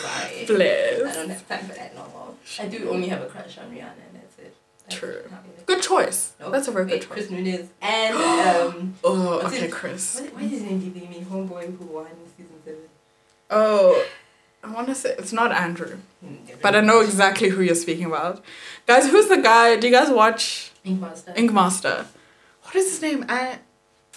[0.01, 0.45] sorry.
[0.47, 2.33] I don't have time for that no more.
[2.59, 4.55] I do only have a crush on Rihanna, and that's it.
[4.83, 5.23] That's True.
[5.65, 6.33] Good choice.
[6.39, 6.51] Nope.
[6.51, 7.09] That's a very Wait, good choice.
[7.09, 8.15] Chris Nunez and
[8.75, 8.95] um.
[9.03, 9.71] Oh, okay, it?
[9.71, 10.19] Chris.
[10.21, 11.25] What, why is his name leaving me?
[11.29, 12.07] Homeboy who won
[12.37, 12.79] season seven.
[13.51, 14.05] Oh,
[14.63, 18.05] I want to say it's not Andrew, Hmm, but I know exactly who you're speaking
[18.05, 18.43] about.
[18.87, 19.75] Guys, who's the guy?
[19.77, 21.33] Do you guys watch Ink Master.
[21.35, 22.05] Ink Master?
[22.63, 23.25] What is his name?
[23.29, 23.59] I,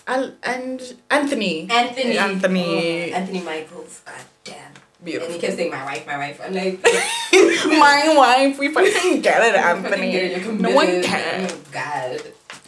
[0.06, 1.68] Al, and Anthony.
[1.70, 2.18] Anthony.
[2.18, 3.12] Anthony.
[3.12, 4.02] Oh, Anthony Michaels.
[4.04, 4.56] God damn.
[5.04, 5.34] Beautiful.
[5.34, 5.40] And he Beautiful.
[5.40, 6.40] kept saying my wife, my wife.
[6.44, 6.80] I'm like,
[7.66, 10.54] My wife, we fucking get it, fucking get Anthony.
[10.54, 11.48] it, No one can.
[11.50, 12.20] Oh God.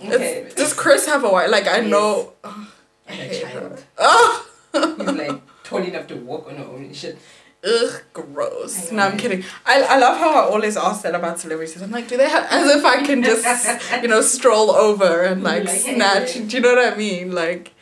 [0.04, 0.38] Okay.
[0.46, 1.50] It's, does Chris have a wife?
[1.50, 1.90] Like I Yes.
[1.90, 2.32] know.
[2.42, 2.68] Oh,
[3.08, 3.54] I and a child.
[3.54, 3.78] her.
[3.98, 4.46] Oh,
[4.98, 7.18] He's like tall enough to walk on her own and shit.
[7.66, 8.92] Ugh, gross.
[8.92, 9.44] No, I'm kidding.
[9.66, 11.80] I, I love how I always ask that about celebrities.
[11.82, 13.44] I'm like, do they have as if I can just
[14.02, 15.94] you know stroll over and like, Like, hey.
[15.94, 16.34] snatch?
[16.34, 17.32] Do you know what I mean?
[17.32, 17.72] Like,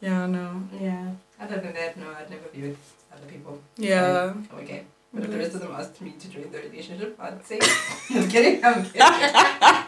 [0.00, 1.10] yeah, no, Yeah.
[1.40, 2.78] Other than that, no, I'd never be with
[3.12, 3.60] other people.
[3.76, 4.32] yeah.
[4.32, 4.84] I'm okay.
[5.14, 5.56] But if the rest mm-hmm.
[5.56, 7.58] of them asked me to join the relationship, I'd say,
[8.14, 9.00] I'm kidding, I'm kidding.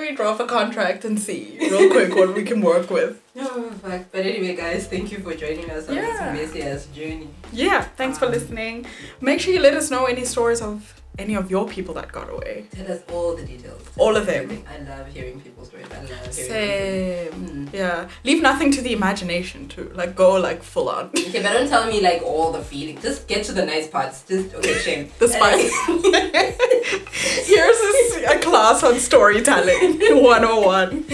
[0.00, 2.42] You'd be like, let me draw up a contract and see real quick what we
[2.44, 3.20] can work with.
[3.40, 4.06] Oh, fuck.
[4.12, 6.32] But anyway, guys, thank you for joining us on Yeah.
[6.34, 7.28] this messy ass journey.
[7.52, 8.86] Yeah, thanks for Um, listening.
[9.20, 12.30] Make sure you let us know any stories of any of your people that got
[12.30, 12.66] away.
[12.74, 13.82] Tell us all the details.
[13.96, 14.62] All of them.
[14.72, 15.86] I love hearing people's stories.
[15.92, 17.32] I love hearing Same.
[17.32, 17.72] Mm.
[17.74, 18.08] Yeah.
[18.24, 19.90] Leave nothing to the imagination too.
[19.94, 21.10] Like go like full on.
[21.28, 23.02] Okay, but don't tell me like all the feelings.
[23.02, 24.22] Just get to the nice parts.
[24.22, 25.10] Just okay, shame.
[25.18, 25.72] The spice.
[27.46, 27.78] Here's
[28.24, 31.04] a, a class on storytelling 101.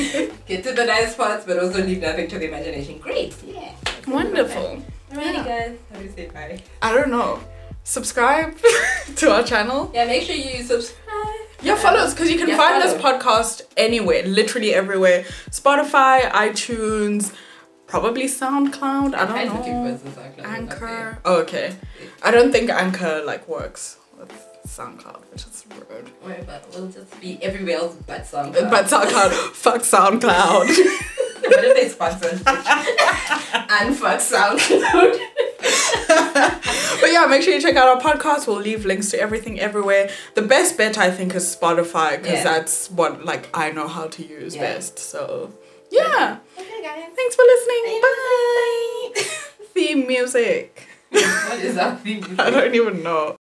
[0.46, 2.98] Get to the nice parts, but also leave nothing to the imagination.
[2.98, 3.34] Great.
[3.46, 3.72] Yeah.
[4.06, 4.82] Wonderful.
[5.10, 5.44] Alrighty, Yeah.
[5.44, 5.76] guys.
[5.92, 6.62] How do you say bye?
[6.82, 7.40] I don't know.
[7.84, 8.56] Subscribe
[9.16, 9.90] to our channel.
[9.94, 11.04] Yeah, make sure you subscribe.
[11.62, 15.24] Yeah, follow us because you can Yeah, find this podcast anywhere, literally everywhere.
[15.50, 17.32] Spotify, iTunes,
[17.86, 19.14] probably SoundCloud.
[19.14, 19.96] I don't for know.
[20.02, 21.18] some SoundCloud, but Anchor.
[21.24, 21.76] Oh, okay.
[22.22, 23.98] I don't think Anchor like works
[24.66, 26.10] SoundCloud, which is rude.
[26.24, 26.62] Worry about.
[26.74, 28.70] We'll just be everywhere else but SoundCloud.
[28.70, 30.68] But SoundCloud, fuck SoundCloud.
[31.44, 32.28] what if they sponsor
[33.70, 35.18] and fuck SoundCloud.
[37.00, 38.46] but yeah, make sure you check out our podcast.
[38.46, 40.10] We'll leave links to everything everywhere.
[40.34, 42.44] The best bet I think is Spotify because Yeah.
[42.44, 44.62] that's what like I know how to use Yeah.
[44.62, 44.98] best.
[44.98, 45.52] So
[45.90, 47.04] yeah, Okay, guys.
[47.14, 48.00] thanks for listening.
[48.02, 49.22] Bye.
[49.74, 50.86] Theme music.
[51.10, 52.24] what is our theme?
[52.38, 53.32] I don't even know.